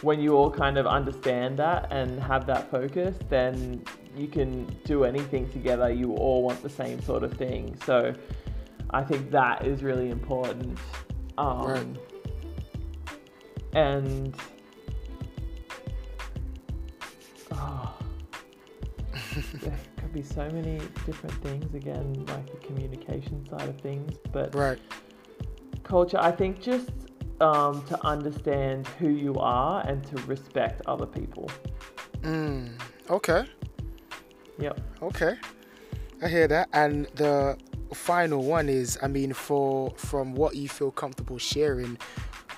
[0.02, 3.84] when you all kind of understand that and have that focus, then
[4.16, 5.92] you can do anything together.
[5.92, 7.76] You all want the same sort of thing.
[7.86, 8.14] So
[8.92, 10.78] I think that is really important.
[11.38, 11.88] Um, right.
[13.74, 14.36] And
[17.54, 17.94] oh,
[19.62, 24.18] there could be so many different things again, like the communication side of things.
[24.32, 24.80] But right.
[25.84, 26.92] culture, I think just
[27.42, 31.50] um, to understand who you are and to respect other people.
[32.22, 32.80] Mm,
[33.10, 33.46] okay.
[34.60, 34.80] Yep.
[35.04, 35.36] Okay.
[36.22, 36.70] I hear that.
[36.74, 37.58] And the
[37.94, 41.98] final one is, I mean, for from what you feel comfortable sharing,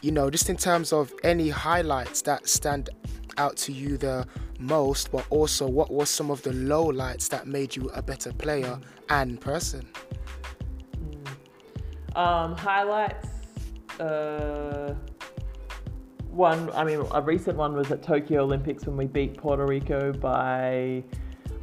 [0.02, 2.90] you know, just in terms of any highlights that stand
[3.38, 4.26] out to you the
[4.60, 8.32] most, but also what was some of the low lights that made you a better
[8.34, 8.80] player
[9.10, 9.88] and person?
[11.02, 12.18] Mm.
[12.18, 13.28] Um, highlights.
[14.00, 14.94] Uh,
[16.30, 20.14] one, I mean, a recent one was at Tokyo Olympics when we beat Puerto Rico
[20.14, 21.04] by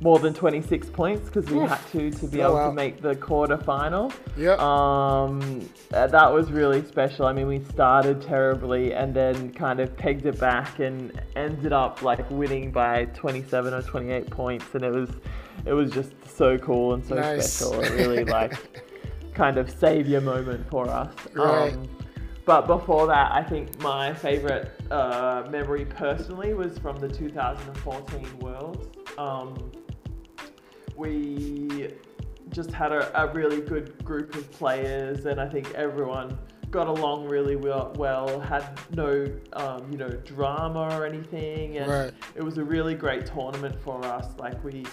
[0.00, 1.70] more than 26 points because we Oof.
[1.70, 2.68] had to to be oh, able wow.
[2.68, 4.12] to make the quarter final.
[4.36, 4.56] Yeah.
[4.58, 7.26] Um, uh, that was really special.
[7.26, 12.02] I mean, we started terribly and then kind of pegged it back and ended up
[12.02, 15.10] like winning by 27 or 28 points, and it was
[15.64, 17.50] it was just so cool and so nice.
[17.50, 17.80] special.
[17.80, 18.54] It really like
[19.34, 21.14] kind of savior moment for us.
[21.32, 21.72] Right.
[21.72, 21.88] Um,
[22.44, 28.86] but before that, I think my favorite uh, memory personally was from the 2014 Worlds.
[29.18, 29.72] Um,
[30.96, 31.92] we
[32.50, 36.38] just had a, a, really good group of players, and I think everyone
[36.70, 37.92] got along really well.
[37.96, 42.12] well had no, um, you know, drama or anything, and right.
[42.34, 44.28] it was a really great tournament for us.
[44.38, 44.84] Like we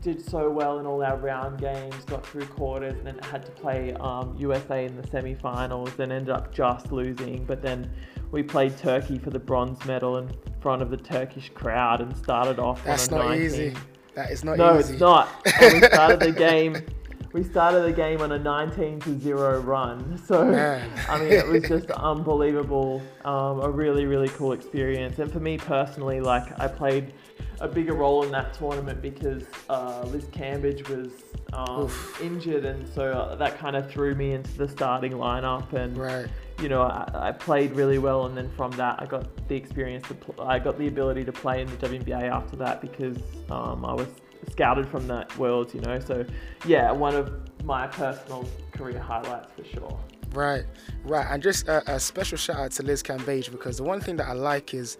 [0.00, 3.52] did so well in all our round games, got through quarters, and then had to
[3.52, 7.44] play um, USA in the semi-finals, and ended up just losing.
[7.44, 7.90] But then
[8.30, 10.30] we played Turkey for the bronze medal in
[10.60, 13.46] front of the Turkish crowd and started off That's on a not 19.
[13.46, 13.76] easy.
[14.18, 14.94] That is not no, easy.
[14.94, 15.28] it's not.
[15.62, 16.84] And we started the game.
[17.32, 20.18] We started the game on a 19 to zero run.
[20.26, 20.90] So Man.
[21.08, 23.00] I mean, it was just unbelievable.
[23.24, 25.20] Um, a really, really cool experience.
[25.20, 27.12] And for me personally, like I played
[27.60, 31.12] a bigger role in that tournament because uh, Liz Cambage was
[31.52, 31.88] um,
[32.20, 35.72] injured, and so uh, that kind of threw me into the starting lineup.
[35.74, 36.26] And right
[36.60, 40.06] you know, I, I, played really well, and then from that, I got the experience
[40.08, 43.16] to, pl- I got the ability to play in the WNBA after that because
[43.50, 44.08] um, I was
[44.50, 46.00] scouted from that world, you know.
[46.00, 46.24] So,
[46.66, 47.32] yeah, one of
[47.64, 50.00] my personal career highlights for sure.
[50.32, 50.64] Right,
[51.04, 54.16] right, and just a, a special shout out to Liz Cambage because the one thing
[54.16, 54.98] that I like is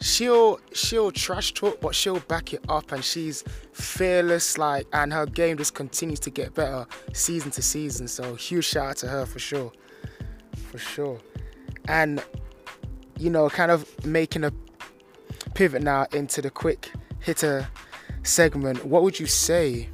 [0.00, 3.42] she'll she'll trash talk, but she'll back it up, and she's
[3.72, 8.06] fearless, like, and her game just continues to get better season to season.
[8.06, 9.72] So, huge shout out to her for sure
[10.70, 11.18] for sure.
[11.88, 12.22] And
[13.18, 14.52] you know, kind of making a
[15.54, 16.90] pivot now into the quick
[17.20, 17.68] hitter
[18.22, 18.84] segment.
[18.86, 19.88] What would you say,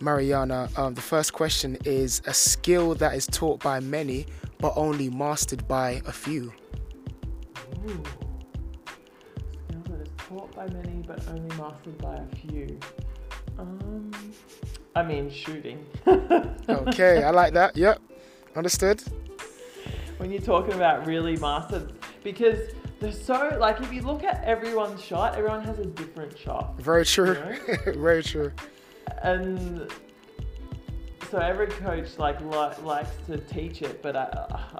[0.00, 0.70] Marianna?
[0.76, 4.26] Um, the first question is a skill that is taught by many
[4.58, 6.52] but only mastered by a few.
[7.86, 8.02] Ooh.
[9.68, 12.78] Skill that is taught by many but only mastered by a few.
[13.58, 14.10] Um,
[14.94, 15.84] I mean, shooting.
[16.06, 17.76] okay, I like that.
[17.76, 18.00] Yep,
[18.56, 19.02] understood
[20.20, 21.92] when you're talking about really mastered
[22.22, 22.58] because
[23.00, 26.78] they're so like if you look at everyone's shot, everyone has a different shot.
[26.78, 27.36] Very true.
[27.86, 28.52] You Very true.
[29.22, 29.90] and
[31.30, 34.26] so every coach like li- likes to teach it but I,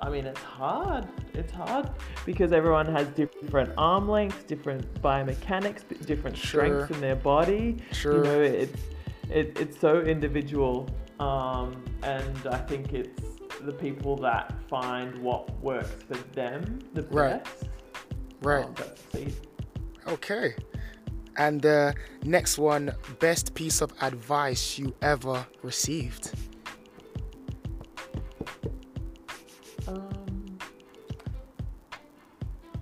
[0.03, 1.88] I mean it's hard it's hard
[2.26, 6.64] because everyone has different arm lengths different biomechanics different Sure.
[6.64, 8.16] strengths in their body Sure.
[8.16, 8.80] you know it's
[9.30, 10.88] it, it's so individual
[11.20, 13.22] um, and i think it's
[13.62, 17.44] the people that find what works for them the Right.
[17.44, 17.64] best
[18.42, 18.76] Right.
[18.76, 19.34] that succeed.
[20.09, 20.55] Okay.
[21.36, 21.94] And the
[22.24, 26.32] next one, best piece of advice you ever received.
[29.86, 30.59] Um,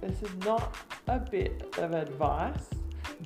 [0.01, 2.69] this is not a bit of advice,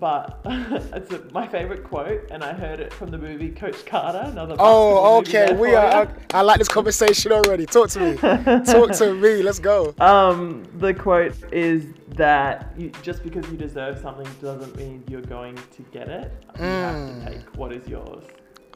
[0.02, 4.18] but it's a, my favorite quote, and I heard it from the movie Coach Carter.
[4.32, 5.52] Another Oh, okay.
[5.52, 6.08] We are.
[6.34, 7.66] I, I like this conversation already.
[7.66, 8.16] Talk to me.
[8.16, 9.42] Talk to me.
[9.48, 9.94] Let's go.
[10.00, 11.84] Um, the quote is
[12.16, 16.32] that you, just because you deserve something doesn't mean you're going to get it.
[16.58, 17.24] You have Mm.
[17.24, 18.24] to take what is yours.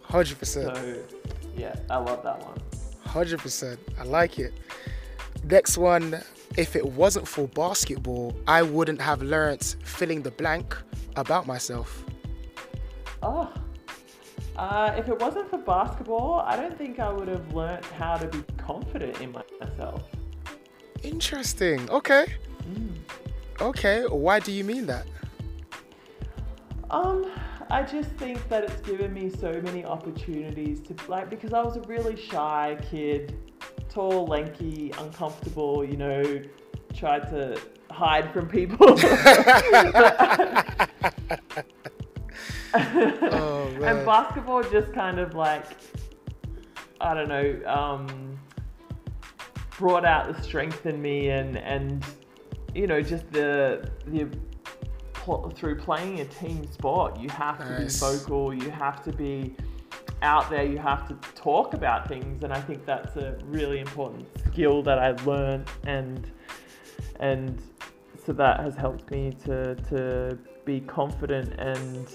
[0.02, 0.76] Hundred percent.
[0.76, 0.94] So,
[1.56, 2.56] yeah, I love that one.
[3.04, 3.80] Hundred percent.
[3.98, 4.52] I like it.
[5.42, 6.22] Next one.
[6.56, 10.76] If it wasn't for basketball, I wouldn't have learnt filling the blank
[11.16, 12.02] about myself.
[13.22, 13.52] Oh,
[14.56, 18.26] uh, if it wasn't for basketball, I don't think I would have learnt how to
[18.26, 20.02] be confident in myself.
[21.02, 21.88] Interesting.
[21.90, 22.26] Okay.
[23.60, 24.04] Okay.
[24.06, 25.06] Why do you mean that?
[26.90, 27.30] Um,
[27.68, 31.76] I just think that it's given me so many opportunities to like because I was
[31.76, 33.36] a really shy kid,
[33.88, 35.84] tall, lanky, uncomfortable.
[35.84, 36.42] You know,
[36.94, 37.60] tried to
[37.90, 38.98] hide from people.
[42.74, 43.96] Oh man.
[43.96, 45.64] and basketball just kind of like
[47.00, 48.38] I don't know, um,
[49.78, 52.04] brought out the strength in me and and
[52.74, 54.28] you know just the the
[55.56, 58.00] through playing a team sport, you have to Nice.
[58.00, 59.56] be vocal, you have to be
[60.22, 64.26] out there, you have to talk about things, and I think that's a really important
[64.46, 66.30] skill that I learned and
[67.20, 67.60] and
[68.24, 72.08] so that has helped me to to be confident and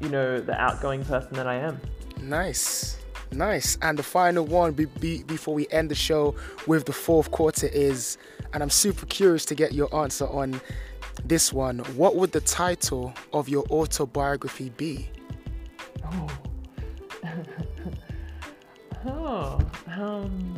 [0.00, 1.80] you know the outgoing person that I am.
[2.20, 2.98] Nice.
[3.30, 3.78] Nice.
[3.80, 6.34] And the final one be, be, before we end the show
[6.66, 8.18] with the fourth quarter is,
[8.52, 10.60] and I'm super curious to get your answer on
[11.24, 11.78] this one.
[11.96, 15.08] What would the title of your autobiography be?
[16.04, 16.28] Oh.
[19.06, 19.58] oh.
[19.86, 20.56] Um.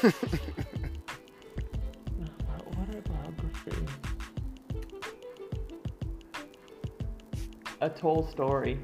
[0.00, 0.14] what
[2.78, 3.86] Autobiography.
[7.80, 8.78] A tall story.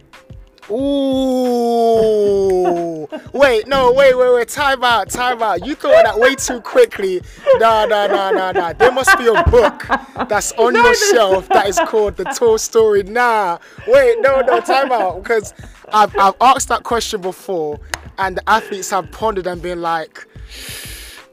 [1.41, 3.09] Ooh.
[3.33, 4.49] wait, no, wait, wait, wait.
[4.49, 5.65] Time out, time out.
[5.67, 7.21] You thought that way too quickly.
[7.59, 8.73] Nah, nah, nah, nah, nah.
[8.73, 9.87] There must be a book
[10.29, 13.03] that's on your shelf that is called The Tall Story.
[13.03, 15.23] Nah, wait, no, no, time out.
[15.23, 15.55] Because
[15.93, 17.79] I've, I've asked that question before,
[18.19, 20.27] and the athletes have pondered and been like,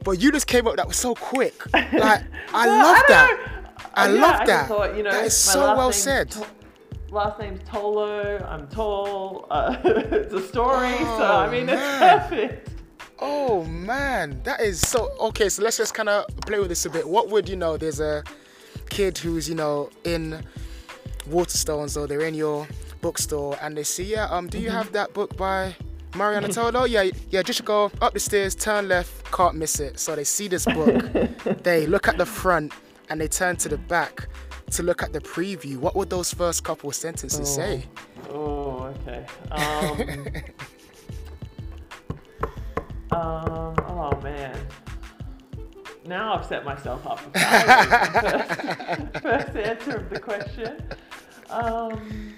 [0.03, 1.53] but you just came up that was so quick.
[1.73, 2.21] Like, I
[2.67, 3.37] Well, love don't that.
[3.39, 3.51] know.
[3.97, 4.67] I Yeah, love just that.
[4.67, 6.31] thought, you know, that is so well said.
[6.31, 6.45] To-
[7.15, 8.45] last name's Tolo.
[8.47, 9.47] I'm tall.
[9.49, 10.91] Uh, it's a story.
[10.97, 12.19] so I Oh, mean, it's man.
[12.19, 12.69] perfect.
[13.19, 15.47] Oh man, that is so okay.
[15.49, 17.07] So let's just kind of play with this a bit.
[17.07, 17.77] What would you know?
[17.77, 18.23] There's a
[18.89, 20.43] kid who's you know in
[21.29, 22.67] Waterstones or they're in your
[23.01, 25.73] bookstore and they see, yeah, um, do you have that book by
[26.15, 26.89] Marianna Tolo?
[26.89, 27.41] Yeah, yeah.
[27.41, 29.99] Just go up the stairs, turn left, can't miss it.
[29.99, 31.05] So they see this book,
[31.63, 32.73] they look at the front
[33.09, 34.27] and they turn to the back
[34.71, 35.77] to look at the preview.
[35.77, 37.85] What would those first couple of sentences say?
[38.29, 39.25] Oh, okay.
[43.11, 44.57] Um, um, oh man.
[46.05, 49.09] Now I've set myself up for failure.
[49.13, 50.83] first, first answer of the question.
[51.49, 52.33] Um,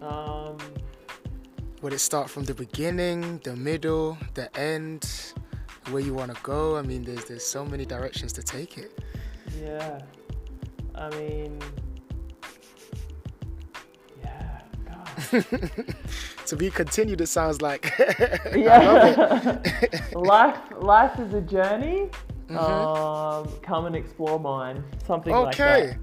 [0.00, 0.56] um,
[1.82, 5.32] Would it start from the beginning, the middle, the end,
[5.90, 6.76] where you want to go?
[6.76, 8.98] I mean, there's there's so many directions to take it.
[9.60, 10.00] yeah.
[10.94, 11.58] I mean,
[14.22, 14.60] yeah.
[16.46, 17.92] To be continued, it sounds like.
[18.54, 19.58] Yeah.
[20.14, 22.10] life life is a journey.
[22.48, 22.58] Mm-hmm.
[22.58, 24.84] Um, come and explore mine.
[25.06, 25.96] Something like that.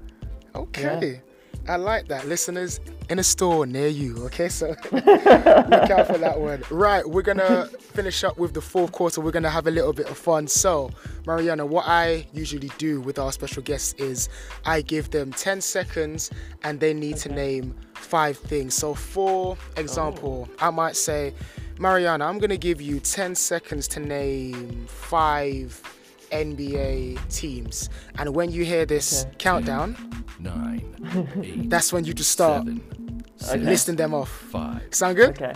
[0.54, 0.88] okay.
[0.88, 1.22] Okay.
[1.68, 2.26] I like that.
[2.26, 2.80] Listeners,
[3.10, 4.16] in a store near you.
[4.26, 6.62] Okay, so look out for that one.
[6.70, 9.20] Right, we're gonna finish up with the fourth quarter.
[9.20, 10.46] We're gonna have a little bit of fun.
[10.46, 10.90] So,
[11.26, 14.28] Marianna, what I usually do with our special guests is
[14.64, 16.30] I give them 10 seconds
[16.62, 18.74] and they need to name five things.
[18.74, 20.66] So, for example, oh.
[20.66, 21.34] I might say,
[21.78, 25.82] Marianna, I'm to give you 10 seconds to name five
[26.30, 27.88] NBA teams.
[28.18, 29.34] And when you hear this Okay.
[29.38, 29.96] countdown,
[30.38, 30.94] nine,
[31.42, 33.58] eight, that's when you just start seven, Okay.
[33.64, 34.28] listing them off.
[34.30, 35.30] five, Sound good?
[35.30, 35.52] Okay.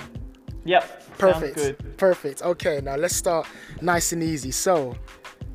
[0.64, 1.18] Yep.
[1.18, 1.54] Perfect.
[1.56, 1.96] Good.
[1.98, 2.42] Perfect.
[2.42, 3.46] Okay, now let's start
[3.80, 4.50] nice and easy.
[4.50, 4.94] So,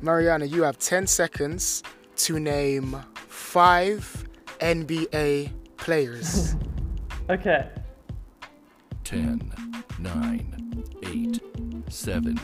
[0.00, 1.82] Marianna, you have 10 seconds
[2.16, 2.96] to name
[3.28, 4.24] five
[4.60, 6.54] NBA players.
[7.28, 7.68] Okay.
[9.04, 9.52] ten,
[10.00, 11.40] nine, eight,
[11.88, 12.36] seven,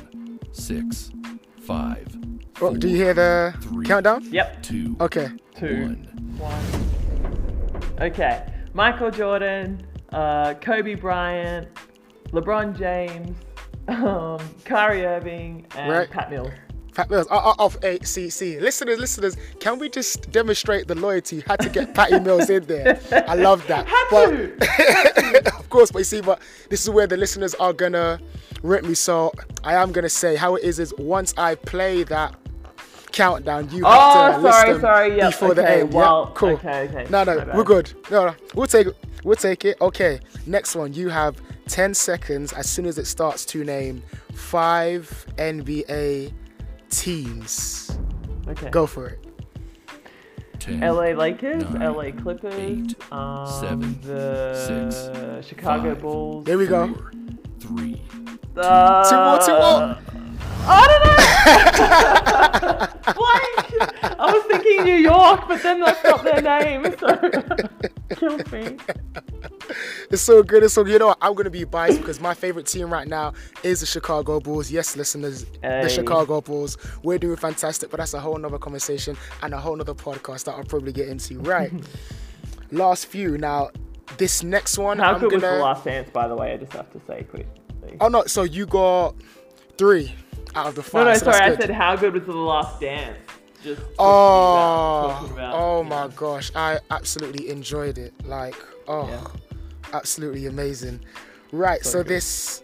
[0.53, 1.11] six,
[1.63, 2.07] five,
[2.61, 3.87] oh, do you hear the Three.
[3.87, 4.25] countdown?
[4.31, 4.63] Yep.
[4.63, 5.29] two, Okay.
[5.59, 5.97] Two.
[6.39, 6.39] one.
[6.39, 7.83] One.
[8.01, 8.45] Okay.
[8.75, 11.69] Michael Jordan, uh, Kobe Bryant,
[12.33, 13.37] LeBron James,
[13.89, 16.11] um, Kyrie Irving, and Right.
[16.11, 16.51] Pat Mills.
[16.95, 17.27] Pat Mills.
[17.31, 18.59] Oh, oh, oh, see, see.
[18.59, 21.43] Listeners, listeners, can we just demonstrate the loyalty?
[21.47, 22.99] Had to get Patty Mills in there.
[23.29, 23.87] I love that.
[23.89, 24.31] Had But-
[25.45, 25.57] to.
[25.59, 26.41] of course, but you see, but
[26.71, 28.19] this is where the listeners are gonna
[28.63, 28.95] rip me.
[28.95, 29.31] So
[29.63, 32.35] I am gonna say how it is is once I play that
[33.17, 35.93] countdown, you have Oh, to list sorry, them sorry, yep, before the okay, end.
[35.93, 36.49] well, yeah, cool.
[36.51, 37.93] okay, okay, No, no, we're good.
[38.11, 38.97] No, no, we'll take it.
[39.25, 39.77] We'll take it.
[39.81, 40.93] Okay, next one.
[40.93, 44.03] You have 10 seconds as soon as it starts to name
[44.35, 46.33] five NBA
[46.91, 47.99] teams.
[48.49, 48.71] Okay.
[48.71, 49.19] Go for it.
[50.61, 56.45] Ten, LA Lakers, nine, LA Clippers, eight, um, seven, the Chicago five, Bulls.
[56.45, 56.95] There we go.
[56.95, 57.11] four,
[57.61, 58.03] three,
[58.57, 59.99] Uh, Two more, two more.
[60.69, 61.17] I don't know.
[63.15, 64.19] Blank.
[64.19, 67.17] I was thinking New York, but then that's not their name, so
[68.17, 68.77] killed me.
[70.11, 70.63] It's so good.
[70.63, 70.93] It's so good.
[70.95, 71.19] You know what?
[71.21, 73.33] I'm gonna be biased because my favorite team right now
[73.63, 74.71] is the Chicago Bulls.
[74.71, 76.77] Yes, listeners, the Chicago Bulls.
[77.03, 80.55] We're doing fantastic, but that's a whole nother conversation and a whole nother podcast that
[80.57, 81.39] I'll probably get into.
[81.41, 81.73] Right.
[82.73, 83.39] Last few.
[83.39, 83.71] Now,
[84.19, 85.57] this next one, How I'm good was gonna.
[85.59, 86.55] the last dance, by the way?
[86.55, 87.47] I just have to say quickly.
[88.01, 88.25] Oh no!
[88.25, 89.15] So you got
[89.79, 90.13] three
[90.57, 91.07] out of the No, five.
[91.07, 91.41] no, so sorry.
[91.53, 93.19] I said how good was the last dance?
[93.63, 96.51] Just Oh, about- about, oh you oh my gosh!
[96.55, 98.13] I absolutely enjoyed it.
[98.25, 98.55] Like,
[98.89, 99.25] oh, Yeah.
[99.93, 101.01] absolutely amazing.
[101.53, 102.63] Right, so, So this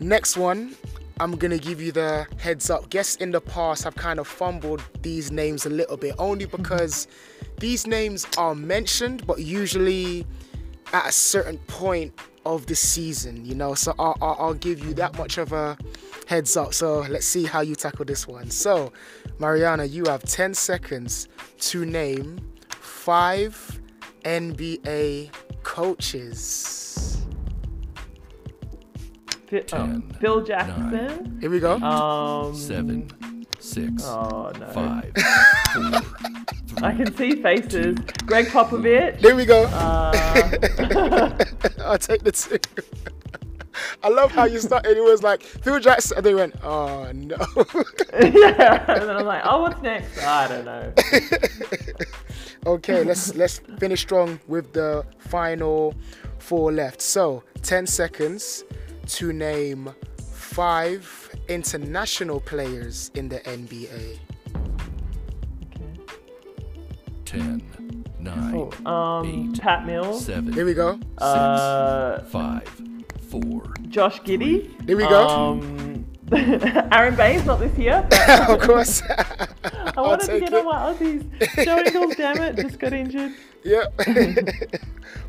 [0.00, 0.74] next one,
[1.20, 2.90] I'm gonna give you the heads up.
[2.90, 6.56] Guests in the past have kind of fumbled these names a little bit, only mm-hmm.
[6.56, 7.06] because
[7.58, 10.26] these names are mentioned, but usually
[10.92, 12.12] at a certain point
[12.44, 13.74] of the season, you know.
[13.74, 15.76] So I'll, I'll, I'll give you that much of a
[16.32, 16.72] heads up.
[16.72, 18.48] So let's see how you tackle this one.
[18.50, 18.90] So,
[19.38, 21.28] Marianna, you have 10 seconds
[21.70, 23.80] to name five
[24.24, 25.30] NBA
[25.62, 27.18] coaches.
[29.48, 31.38] Fi- oh, Ten, Phil nine, Jackson.
[31.42, 31.74] Here we go.
[31.76, 34.66] Um, seven, six, Oh no.
[34.68, 35.12] five,
[35.74, 37.98] four, I can see faces.
[38.24, 39.20] Gregg Popovich.
[39.20, 39.64] There we go.
[39.64, 40.12] Uh,
[41.84, 42.58] I'll take the two.
[44.02, 44.96] I love how you started.
[44.96, 47.36] It was like Phil Jackson, and they went, "Oh no."
[48.20, 48.84] yeah.
[48.88, 50.18] And then I'm like, oh, what's next?
[50.18, 50.92] I don't know.
[52.66, 55.94] okay, let's let's finish strong with the final
[56.38, 57.00] four left.
[57.00, 58.64] So, 10 seconds
[59.06, 59.90] to name
[60.32, 64.18] five international players in the NBA.
[65.66, 66.00] Okay.
[67.24, 70.24] ten, nine, Oh, um, Eight, Pat Mills.
[70.26, 70.98] seven, Here we go.
[71.18, 72.68] Uh, five,
[73.32, 74.70] four, Josh Giddey.
[74.86, 75.26] There we go.
[75.26, 76.04] Um,
[76.92, 78.06] Aron Baynes not this year.
[78.08, 79.02] But of course.
[79.64, 80.54] I wanted to get it.
[80.54, 81.64] on my Aussies.
[81.64, 83.32] Joe Ingles, damn it, just got injured.
[83.64, 84.00] Yep.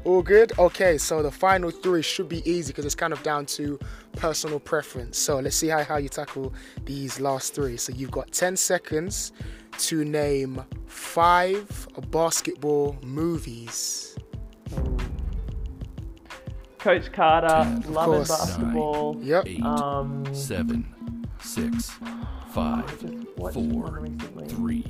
[0.03, 0.51] All good.
[0.59, 3.79] Okay, so the final three should be easy because it's kind of down to
[4.17, 5.17] personal preference.
[5.17, 7.77] So let's see how, how you tackle these last three.
[7.77, 9.31] So you've got 10 seconds
[9.79, 14.17] to name five basketball movies.
[16.83, 17.93] Coach Carter, Ten.
[17.93, 18.27] loving course.
[18.29, 19.17] basketball.
[19.21, 19.47] Yep.
[19.47, 24.47] eight, Um, seven, six, I five, just watched four, one recently.
[24.49, 24.85] three,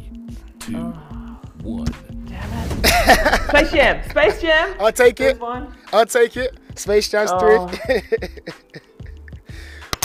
[0.59, 1.85] two, Oh, one.
[2.25, 3.49] damn it.
[3.49, 4.09] Space Jam.
[4.09, 4.75] Space Jam.
[4.79, 5.39] I'll take There's it.
[5.39, 5.71] one.
[5.93, 6.57] I'll take it.
[6.75, 7.67] Space Jam's Oh.
[7.67, 8.01] three.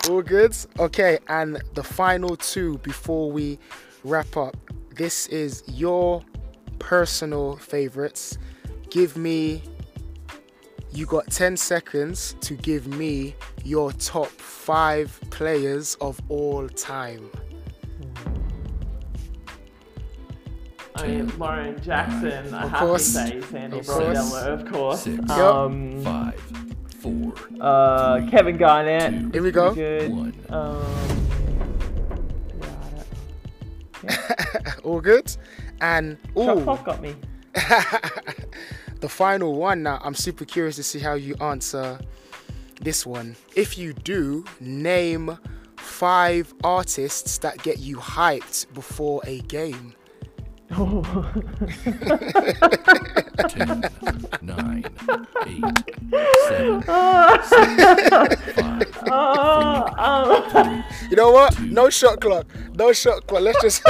[0.11, 0.55] All good.
[0.79, 3.59] Okay, and the final two before we
[4.05, 4.57] wrap up.
[4.95, 6.23] This is your
[6.79, 8.37] personal favorites.
[8.91, 9.63] Give me.
[10.93, 13.35] You got 10 seconds to give me
[13.65, 17.31] your top five players of all time.
[20.97, 23.05] I mean, Ten, Lauren Jackson, I Of have course.
[23.07, 24.05] to say, Sandy Of course.
[24.19, 25.01] Brondello, of course.
[25.03, 25.31] Six.
[25.31, 26.41] Um, Five,
[27.01, 29.11] four, uh, Three, Kevin Garnett.
[29.13, 29.75] two, Here we go.
[29.75, 30.11] Good.
[30.11, 30.35] one.
[30.51, 30.83] Um,
[34.05, 34.17] yeah,
[34.65, 35.37] I All good?
[35.81, 37.15] And Shot ooh, clock got me.
[39.01, 41.99] the final one now, I'm super curious to see how you answer
[42.81, 43.37] this one.
[43.55, 45.39] If you do, name
[45.77, 49.95] five artists that get you hyped before a game.
[50.71, 51.03] Oh.
[53.49, 53.81] 10,
[54.43, 54.85] 9,
[55.47, 55.65] 8,
[56.49, 57.45] 7, 5,
[59.11, 61.59] Oh, um, You know what?
[61.61, 62.45] No shot clock.
[62.75, 63.41] No shot clock.
[63.43, 63.83] Let's just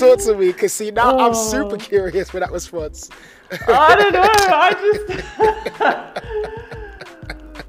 [0.00, 1.78] talk to me, cause see now I'm super Oh.
[1.78, 3.08] curious with that was response.
[3.68, 4.26] I don't know.
[4.26, 5.04] I just.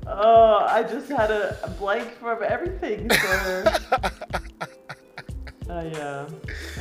[0.08, 3.08] oh, I just had a, a blank from everything.
[3.12, 3.64] So.
[5.70, 6.28] Uh, yeah,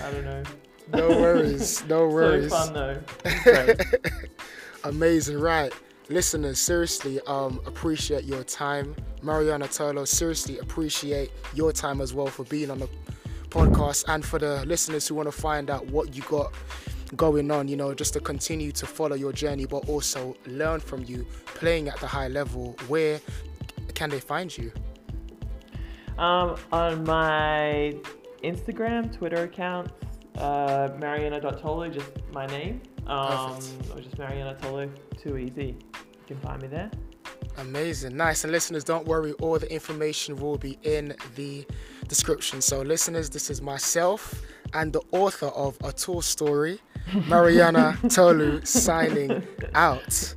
[0.03, 0.43] I don't know.
[0.93, 1.85] No worries.
[1.87, 2.51] No worries.
[2.51, 3.75] So fun though.
[4.85, 5.73] Amazing, right?
[6.11, 8.95] Listeners, seriously, um, appreciate your time.
[9.23, 12.89] Marianna Tolo, seriously appreciate your time as well for being on the
[13.49, 16.53] podcast and for the listeners who want to find out what you got
[17.17, 21.05] going on, you know, just to continue to follow your journey, but also learn from
[21.05, 22.77] you playing at the high level.
[22.89, 23.21] Where
[23.95, 24.73] can they find you?
[26.19, 27.97] Um, on my
[28.45, 29.93] Instagram, Twitter accounts,
[30.39, 32.81] uh, Marianna.tolo, just my name.
[33.07, 33.59] Um,
[33.93, 35.77] or just Marianna Tolo, too easy.
[35.95, 36.91] You can find me there.
[37.59, 38.45] Amazing, nice.
[38.45, 41.67] And listeners, don't worry, all the information will be in the
[42.09, 42.61] description.
[42.61, 44.43] So, listeners, this is myself
[44.73, 46.81] and the author of A Tall Story,
[47.29, 50.35] Marianna Tolo, signing out.